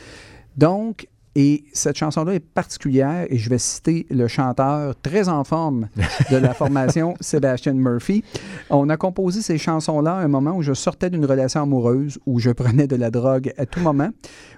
[0.58, 5.88] Donc, et cette chanson-là est particulière et je vais citer le chanteur très en forme
[6.30, 8.24] de la formation, Sébastien Murphy.
[8.70, 12.40] On a composé ces chansons-là à un moment où je sortais d'une relation amoureuse, où
[12.40, 14.10] je prenais de la drogue à tout moment,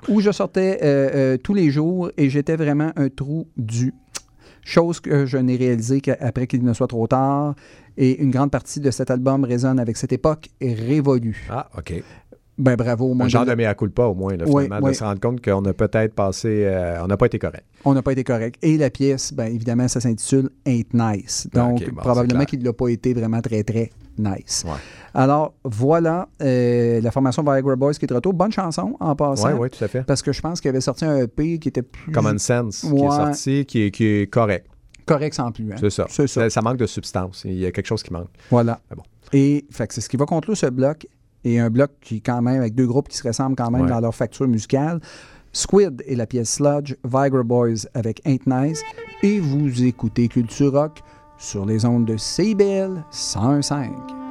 [0.09, 3.93] où je sortais euh, euh, tous les jours et j'étais vraiment un trou du.
[4.65, 7.53] Chose que je n'ai réalisée qu'après qu'il ne soit trop tard.
[7.97, 11.45] Et une grande partie de cet album résonne avec cette époque révolue.
[11.49, 12.01] Ah, OK.
[12.57, 13.25] Ben bravo, au moins.
[13.25, 14.91] Un genre de- mea culpa, au moins, là, finalement, oui.
[14.91, 16.63] de se rendre compte qu'on a peut-être passé...
[16.65, 17.63] euh, on n'a pas été correct.
[17.83, 18.57] On n'a pas été correct.
[18.61, 21.47] Et la pièce, ben évidemment, ça s'intitule Ain't Nice.
[21.51, 23.89] Donc, bon, probablement qu'il ne l'a pas été vraiment très, très
[24.19, 24.63] nice.
[24.67, 24.73] Ouais.
[25.15, 28.33] Alors, voilà euh, la formation Viagra Boys qui est de retour.
[28.33, 29.49] Bonne chanson en passant.
[29.53, 30.03] Oui, oui, tout à fait.
[30.03, 32.87] Parce que je pense qu'il avait sorti un EP qui était plus Common Sense, qui
[33.03, 34.67] est sorti, qui est, qui est correct.
[35.07, 35.71] correct sans plus.
[35.71, 35.75] hein.
[35.79, 36.05] C'est ça.
[36.09, 36.47] C'est ça.
[36.51, 36.61] ça.
[36.61, 37.43] manque de substance.
[37.45, 38.29] Il y a quelque chose qui manque.
[38.51, 38.79] Voilà.
[38.95, 39.01] Bon.
[39.33, 41.07] Et fait que c'est ce qui va conclure ce bloc.
[41.43, 43.89] Et un bloc qui, quand même, avec deux groupes qui se ressemblent quand même Ouais.
[43.89, 44.99] dans leur facture musicale.
[45.51, 48.81] Squid et la pièce Sludge, Viagra Boys avec Ain't Nice.
[49.21, 51.01] Et vous écoutez Culture Rock
[51.37, 54.22] sur les ondes de CBL 101.5.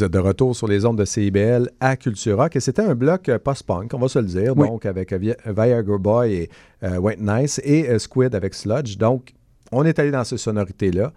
[0.00, 2.94] Vous êtes de retour sur les ondes de CIBL à Culture Rock et c'était un
[2.94, 4.66] bloc euh, post-punk, on va se le dire, Oui.
[4.66, 6.50] donc avec euh, Vi- Viagra Boy et
[6.84, 8.96] euh, White Nice et euh, Squid avec Sludge.
[8.96, 9.34] Donc,
[9.70, 11.12] on est allé dans ces sonorités-là.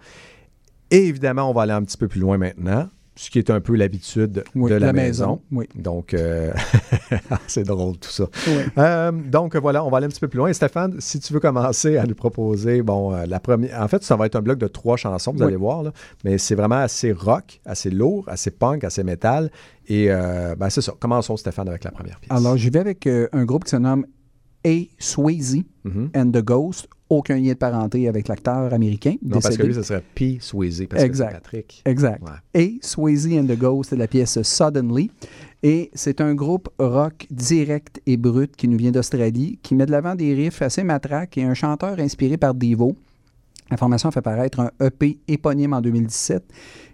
[0.90, 3.60] Et évidemment, on va aller un petit peu plus loin maintenant, ce qui est un
[3.60, 5.40] peu l'habitude Oui, de la, maison.
[5.52, 5.68] Oui.
[5.76, 6.52] Donc, euh,
[7.46, 8.24] c'est drôle tout ça.
[8.48, 8.52] Oui.
[8.78, 10.48] Euh, donc voilà, on va aller un petit peu plus loin.
[10.48, 13.80] Et Stéphane, si tu veux commencer à nous proposer, bon, euh, la première.
[13.80, 15.92] En fait, ça va être un bloc de trois chansons, vous allez voir, là.
[16.24, 19.50] mais c'est vraiment assez rock, assez lourd, assez punk, assez métal.
[19.86, 20.92] Et euh, ben, c'est ça.
[20.98, 22.36] Commençons, Stéphane, avec la première pièce.
[22.36, 24.06] Alors, j'y vais avec un groupe qui se nomme
[24.66, 24.70] A.
[24.98, 26.10] Swayze Mhm.
[26.16, 26.88] and the Ghost.
[27.10, 29.14] Aucun lien de parenté avec l'acteur américain.
[29.22, 29.68] Non, parce que décédé.
[29.68, 30.38] lui, ce serait P.
[30.40, 31.26] Swayze, parce Exact.
[31.26, 31.82] que c'est Patrick.
[31.84, 32.22] Exact.
[32.54, 32.62] Ouais.
[32.80, 32.86] A.
[32.86, 35.10] Swayze and the Ghost, c'est la pièce Suddenly.
[35.62, 39.90] Et c'est un groupe rock direct et brut qui nous vient d'Australie, qui met de
[39.92, 42.96] l'avant des riffs assez matraques et un chanteur inspiré par Devo.
[43.70, 46.44] La formation a fait paraître un EP éponyme en 2017.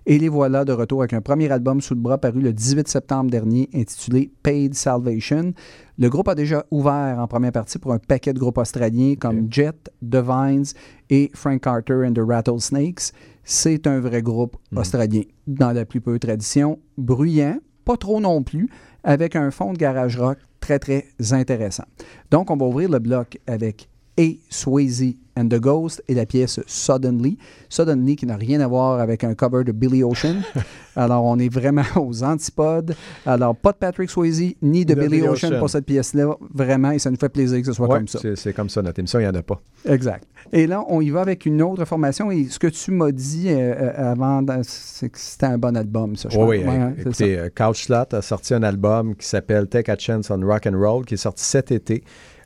[0.07, 2.89] Et les voilà de retour avec un premier album sous le bras paru le 18
[2.89, 5.53] septembre dernier intitulé Paid Salvation.
[5.99, 9.53] Le groupe a déjà ouvert en première partie pour un paquet de groupes australiens comme
[9.53, 10.65] Jet, The Vines
[11.11, 13.13] et Frank Carter and the Rattlesnakes.
[13.45, 18.71] C'est un vrai groupe australien dans la plus peu tradition, bruyant, pas trop non plus,
[19.03, 21.85] avec un fond de garage rock très très intéressant.
[22.31, 23.90] Donc on va ouvrir le bloc avec
[24.21, 24.37] A.
[24.51, 27.39] Swayze and the Ghost et la pièce Suddenly.
[27.69, 30.37] Suddenly qui n'a rien à voir avec un cover de Billy Ocean.
[30.97, 32.95] Alors on est vraiment aux antipodes.
[33.25, 35.59] Alors pas de Patrick Swayze ni de De Billy Billy Ocean Ocean.
[35.59, 36.37] pour cette pièce-là.
[36.53, 38.19] Vraiment, et ça nous fait plaisir que ce soit Ouais, comme ça.
[38.35, 39.63] c'est- comme ça, notre émission, il n'y en a pas.
[39.87, 40.25] Exact.
[40.53, 42.31] Et là, on y va avec une autre formation.
[42.31, 46.17] Et ce que tu m'as dit euh, euh, avant, c'est que c'était un bon album,
[46.17, 46.65] ça, je Oui, oui.
[46.67, 46.93] Ça.
[46.99, 50.67] écoutez, euh, Couch Slot a sorti un album qui s'appelle Take a Chance on Rock
[50.67, 52.03] and Roll, qui est sorti cet été,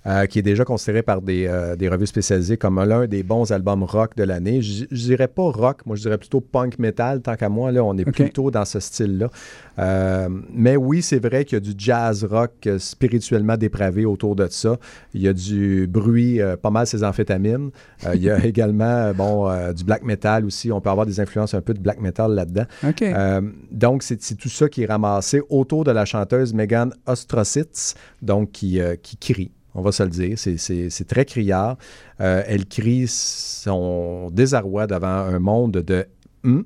[0.07, 3.51] euh, qui est déjà considéré par des, euh, des revues spécialisées comme l'un des bons
[3.53, 4.61] albums rock de l'année.
[4.61, 7.97] Je dirais pas rock, moi je dirais plutôt punk metal, tant qu'à moi, là, on
[7.97, 9.31] est plutôt dans ce style-là.
[9.79, 14.47] Euh, mais oui, c'est vrai qu'il y a du jazz rock spirituellement dépravé autour de
[14.51, 14.77] ça.
[15.15, 17.71] Il y a du bruit, pas mal ces amphétamines.
[18.13, 20.71] Il y a également bon, du black metal aussi.
[20.71, 22.67] On peut avoir des influences un peu de black metal là-dedans.
[23.71, 28.79] Donc, c'est tout ça qui est ramassé autour de la chanteuse Megan Ostrositz, donc qui,
[29.03, 29.51] qui crie.
[29.75, 31.77] On va se le dire, c'est- très criard.
[32.21, 36.07] Euh, elle crie son désarroi devant un monde de
[36.45, 36.65] hum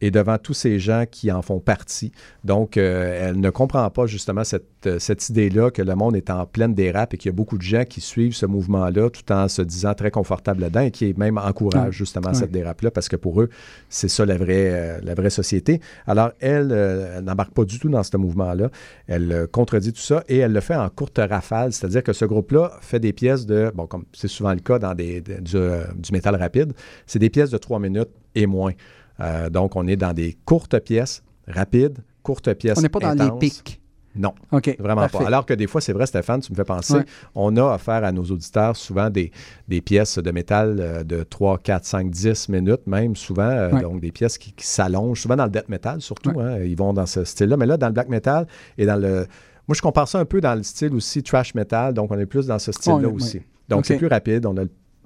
[0.00, 2.12] et devant tous ces gens qui en font partie.
[2.44, 6.28] Donc, euh, elle ne comprend pas justement cette, euh, cette idée-là que le monde est
[6.28, 9.32] en pleine dérape et qu'il y a beaucoup de gens qui suivent ce mouvement-là tout
[9.32, 13.16] en se disant très confortable là-dedans et qui même encouragent justement cette dérape-là parce que
[13.16, 13.48] pour eux,
[13.88, 15.80] c'est ça la vraie, euh, la vraie société.
[16.06, 18.70] Alors, elle, euh, elle n'embarque pas du tout dans ce mouvement-là.
[19.06, 22.72] Elle contredit tout ça et elle le fait en courte rafale, c'est-à-dire que ce groupe-là
[22.82, 25.56] fait des pièces de, bon, comme c'est souvent le cas dans des, de- du,
[25.96, 26.74] du métal rapide,
[27.06, 28.72] c'est des pièces de trois minutes et moins.
[29.20, 33.24] Euh, donc, on est dans des courtes pièces rapides, courtes pièces on n'est pas dans
[33.24, 33.80] les pics.
[34.18, 34.32] Non.
[34.78, 35.18] Vraiment parfait.
[35.18, 35.26] pas.
[35.26, 37.04] Alors que des fois, c'est vrai, Stéphane, tu me fais penser, Ouais.
[37.34, 39.30] on a affaire à nos auditeurs souvent des,
[39.68, 43.82] des pièces de métal euh, de 3, 4, 5, 10 minutes, même souvent, euh, Ouais.
[43.82, 46.44] donc des pièces qui, qui s'allongent, souvent dans le death metal surtout, Ouais.
[46.44, 47.58] hein, ils vont dans ce style-là.
[47.58, 48.46] Mais là, dans le black metal
[48.78, 49.26] et dans le...
[49.68, 52.24] Moi, je compare ça un peu dans le style aussi trash metal, donc on est
[52.26, 53.42] plus dans ce style-là aussi.
[53.68, 54.62] Donc, c'est plus rapide, on, a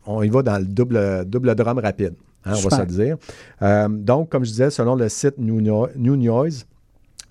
[0.07, 2.15] on y va dans le double, double drum rapide,
[2.45, 3.17] hein, on va se dire.
[3.63, 6.67] Euh, donc, comme je disais, selon le site New, No- New Noise,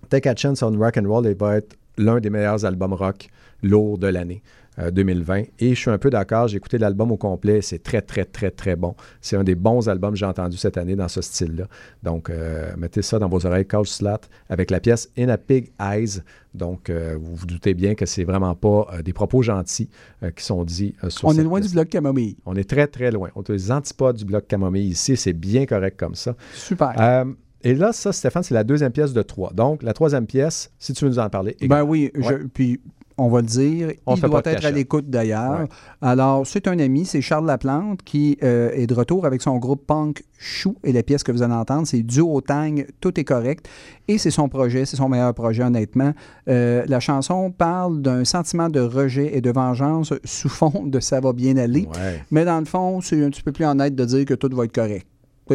[0.09, 3.29] Take a Chance on Rock and Roll il va être l'un des meilleurs albums rock
[3.61, 4.41] lourds de l'année.
[4.79, 5.43] Euh, 2020.
[5.59, 8.51] Et je suis un peu d'accord, j'ai écouté l'album au complet, c'est très, très, très,
[8.51, 8.95] très bon.
[9.21, 11.65] C'est un des bons albums que j'ai entendu cette année dans ce style-là.
[12.03, 15.71] Donc, euh, mettez ça dans vos oreilles, Couch Slat, avec la pièce In a Pig
[15.81, 16.21] Eyes.
[16.53, 19.89] Donc, euh, vous vous doutez bien que c'est vraiment pas euh, des propos gentils
[20.23, 22.37] euh, qui sont dits euh, sur On est loin du bloc camomille.
[22.45, 23.29] On est très, très loin.
[23.35, 25.15] On est aux antipodes du bloc camomille ici.
[25.15, 26.35] C'est bien correct comme ça.
[26.55, 26.93] Super.
[26.99, 27.25] Euh,
[27.61, 29.51] et là, ça, Stéphane, c'est la deuxième pièce de trois.
[29.53, 31.55] Donc, la troisième pièce, si tu veux nous en parler.
[31.67, 32.79] Ben oui, je- puis
[33.19, 35.61] on va le dire, On il doit être à l'écoute d'ailleurs.
[35.61, 35.67] Ouais.
[36.01, 39.85] Alors, c'est un ami, c'est Charles Laplante qui euh, est de retour avec son groupe
[39.85, 43.67] punk Chou et la pièce que vous allez entendre, c'est Duo Tang, tout est correct.
[44.07, 46.13] Et c'est son projet, c'est son meilleur projet honnêtement.
[46.47, 51.19] Euh, la chanson parle d'un sentiment de rejet et de vengeance sous fond de ça
[51.19, 51.87] va bien aller.
[51.93, 52.23] Ouais.
[52.31, 54.63] Mais dans le fond, c'est un petit peu plus honnête de dire que tout va
[54.63, 55.05] être correct.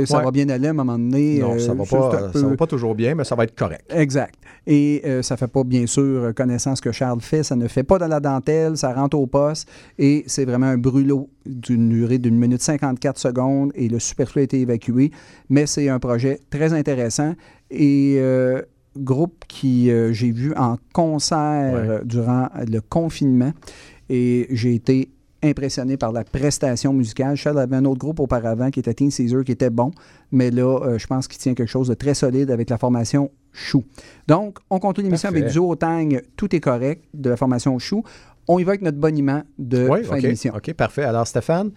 [0.06, 0.24] Ça Ouais.
[0.24, 1.38] va bien aller à un moment donné.
[1.38, 3.54] Non, ça euh, va pas, peu- ça va pas toujours bien, mais ça va être
[3.54, 3.84] correct.
[3.90, 4.34] Exact.
[4.66, 7.42] Et euh, ça fait pas, bien sûr, connaissance que Charles fait.
[7.42, 9.68] Ça ne fait pas dans la dentelle, ça rentre au poste.
[9.98, 14.44] Et c'est vraiment un brûlot d'une durée d'une minute 54 secondes et le superflu a
[14.44, 15.10] été évacué.
[15.48, 17.34] Mais c'est un projet très intéressant.
[17.70, 18.62] Et euh,
[18.96, 22.00] groupe qui euh, j'ai vu en concert Ouais.
[22.04, 23.52] durant le confinement.
[24.10, 25.08] Et j'ai été
[25.44, 27.36] impressionné par la prestation musicale.
[27.36, 29.90] Charles avait un autre groupe auparavant qui était Teen Caesar, qui était bon,
[30.32, 33.30] mais là, euh, je pense qu'il tient quelque chose de très solide avec la formation
[33.52, 33.84] Chou.
[34.26, 38.02] Donc, on continue l'émission avec Duo Tang, Tout est correct, de la formation Chou.
[38.48, 40.22] On y va avec notre boniment de Oui, fin OK.
[40.22, 40.54] d'émission.
[40.56, 41.04] OK, parfait.
[41.04, 41.70] Alors, Stéphane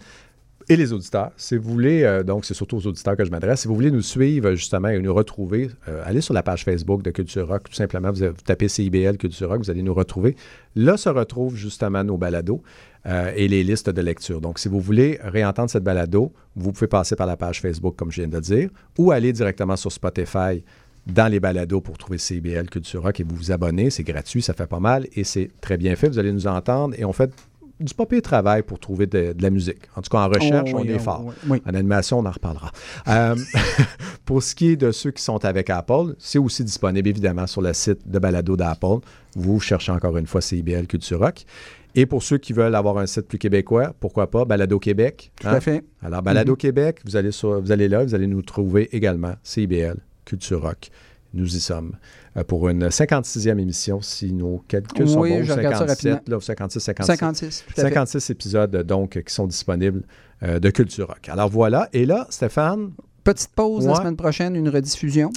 [0.70, 3.62] et les auditeurs, si vous voulez, euh, donc c'est surtout aux auditeurs que je m'adresse,
[3.62, 7.02] si vous voulez nous suivre justement et nous retrouver, euh, allez sur la page Facebook
[7.02, 10.36] de Culture Rock, tout simplement, vous, vous tapez CIBL Culture Rock, vous allez nous retrouver.
[10.76, 12.62] Là se retrouvent justement nos balados
[13.06, 14.40] euh, et les listes de lecture.
[14.40, 18.10] Donc, si vous voulez réentendre cette balado, vous pouvez passer par la page Facebook, comme
[18.10, 20.62] je viens de le dire, ou aller directement sur Spotify
[21.06, 23.90] dans les balados pour trouver CIBL Culture Rock et vous vous abonnez.
[23.90, 26.08] C'est gratuit, ça fait pas mal et c'est très bien fait.
[26.08, 27.32] Vous allez nous entendre et on fait
[27.80, 29.82] du pas pire travail pour trouver de, de la musique.
[29.94, 31.24] En tout cas, en recherche, Oh, on est oh, fort.
[31.24, 31.62] oui, oui.
[31.64, 32.72] En animation, on en reparlera.
[33.06, 33.36] Euh,
[34.24, 37.62] pour ce qui est de ceux qui sont avec Apple, c'est aussi disponible évidemment sur
[37.62, 38.98] le site de balado d'Apple.
[39.36, 41.44] Vous cherchez encore une fois CIBL Culture Rock.
[41.94, 45.32] Et pour ceux qui veulent avoir un site plus québécois, pourquoi pas Balado Québec.
[45.40, 45.54] Tout hein?
[45.54, 45.84] à fait.
[46.02, 49.96] Alors, Balado Québec, vous allez, sur- vous allez là, vous allez nous trouver également CIBL,
[50.24, 50.90] Culture Rock.
[51.34, 51.92] Nous y sommes
[52.36, 56.12] euh, pour une 56e émission, si nos calculs sont Oui, bons, je regarde ça 57,
[56.12, 56.30] rapidement.
[56.32, 57.16] là, ou 56, 57.
[57.18, 57.88] 56, tout à fait.
[57.88, 60.02] 56 épisodes euh, donc qui sont disponibles
[60.42, 61.28] euh, de Culture Rock.
[61.28, 62.92] Alors voilà, et là, Stéphane,
[63.24, 65.30] Petite pause la semaine prochaine, une rediffusion.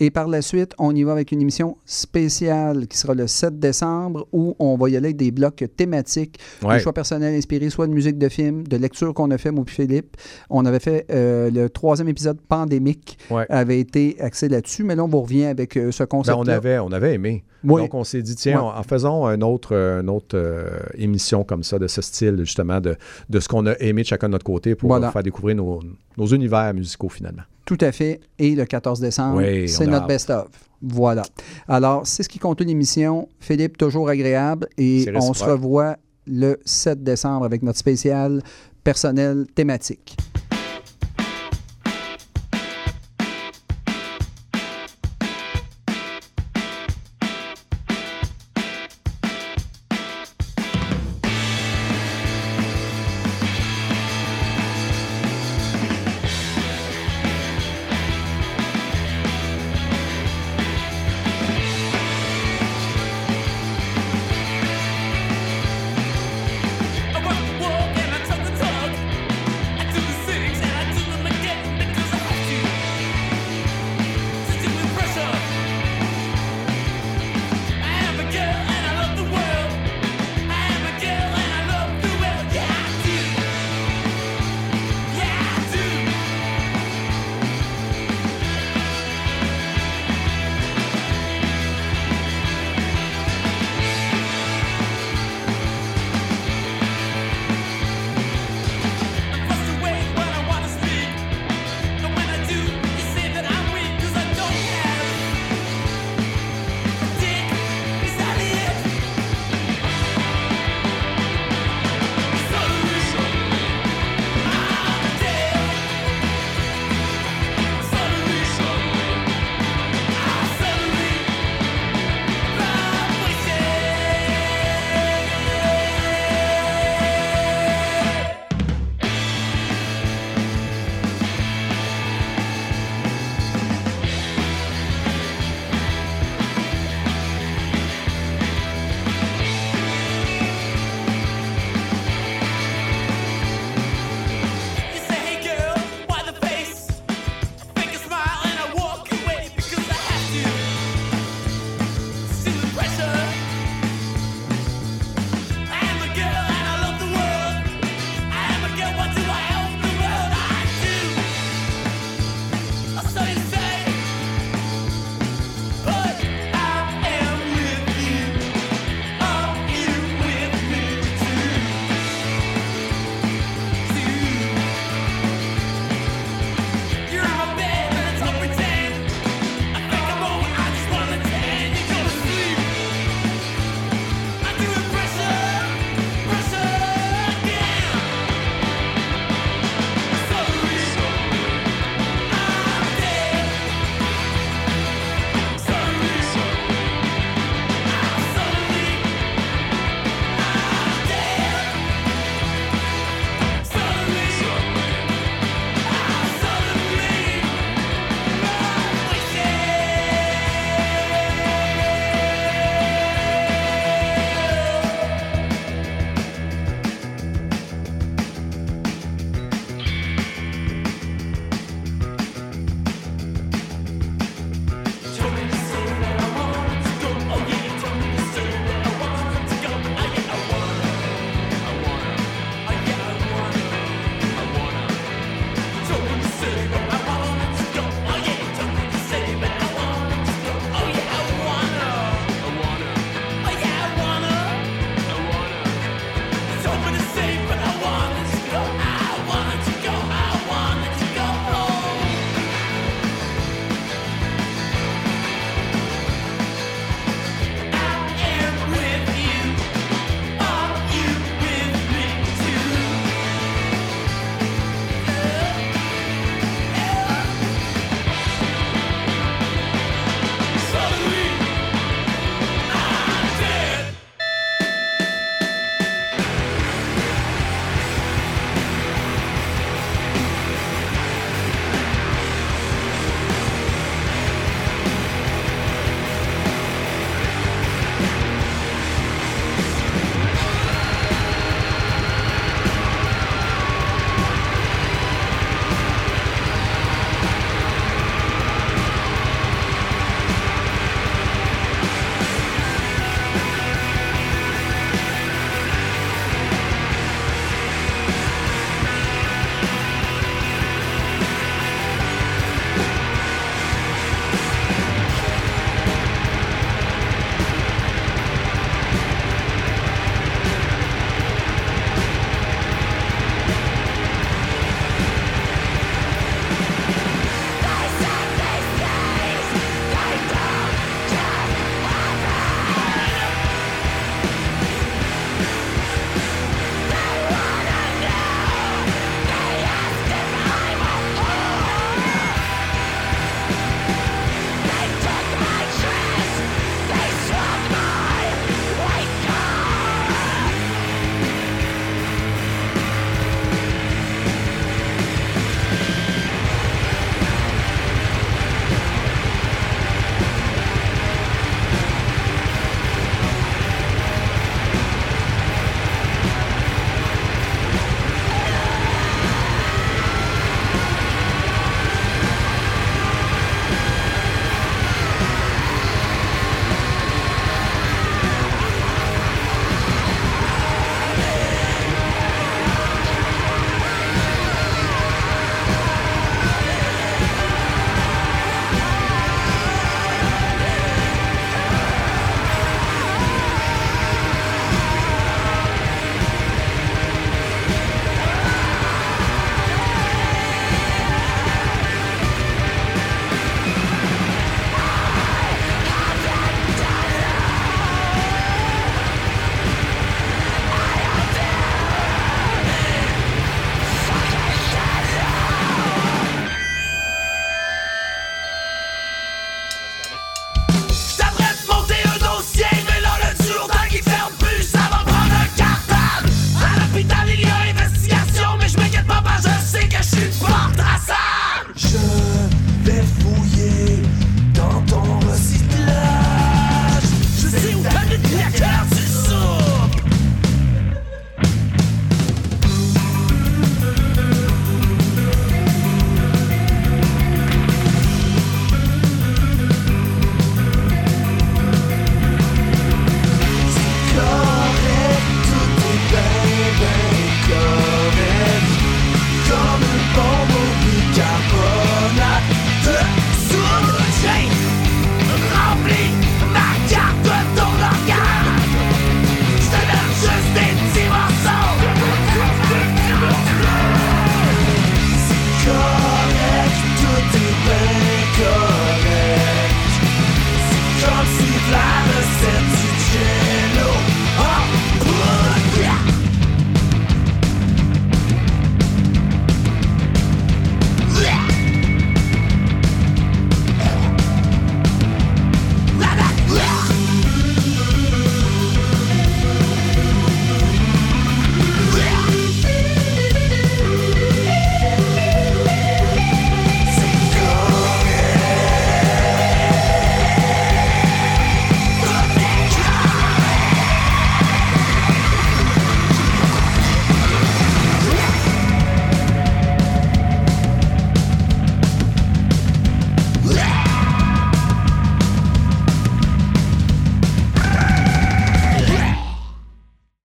[0.00, 3.58] Et par la suite, on y va avec une émission spéciale qui sera le 7
[3.60, 6.76] décembre où on va y aller avec des blocs thématiques, Ouais.
[6.76, 9.64] des choix personnels inspirés soit de musique de film, de lecture qu'on a fait, moi
[9.66, 10.16] Philippe.
[10.50, 13.46] On avait fait euh, le troisième épisode pandémique, Ouais.
[13.48, 16.46] avait été axé là-dessus, mais là, on vous revient avec euh, ce ben, concept on,
[16.48, 17.44] avait, on avait aimé.
[17.62, 17.80] Oui.
[17.82, 18.66] Donc on s'est dit, tiens, Ouais.
[18.66, 20.68] en, en faisant une autre, euh, une autre euh,
[20.98, 22.96] émission comme ça, de ce style, justement, de,
[23.30, 25.08] de ce qu'on a aimé de chacun de notre côté pour Voilà.
[25.08, 25.80] euh, faire découvrir nos,
[26.18, 27.42] nos univers musicaux finalement.
[27.64, 28.20] Tout à fait.
[28.38, 30.48] Et le 14 décembre, Oui, c'est notre best-of.
[30.82, 31.22] Voilà.
[31.66, 33.28] Alors, c'est ce qui conclut l'émission.
[33.40, 34.68] Philippe, toujours agréable.
[34.76, 35.96] Et on se revoit
[36.26, 38.42] le 7 décembre avec notre spécial
[38.82, 40.16] personnel thématique.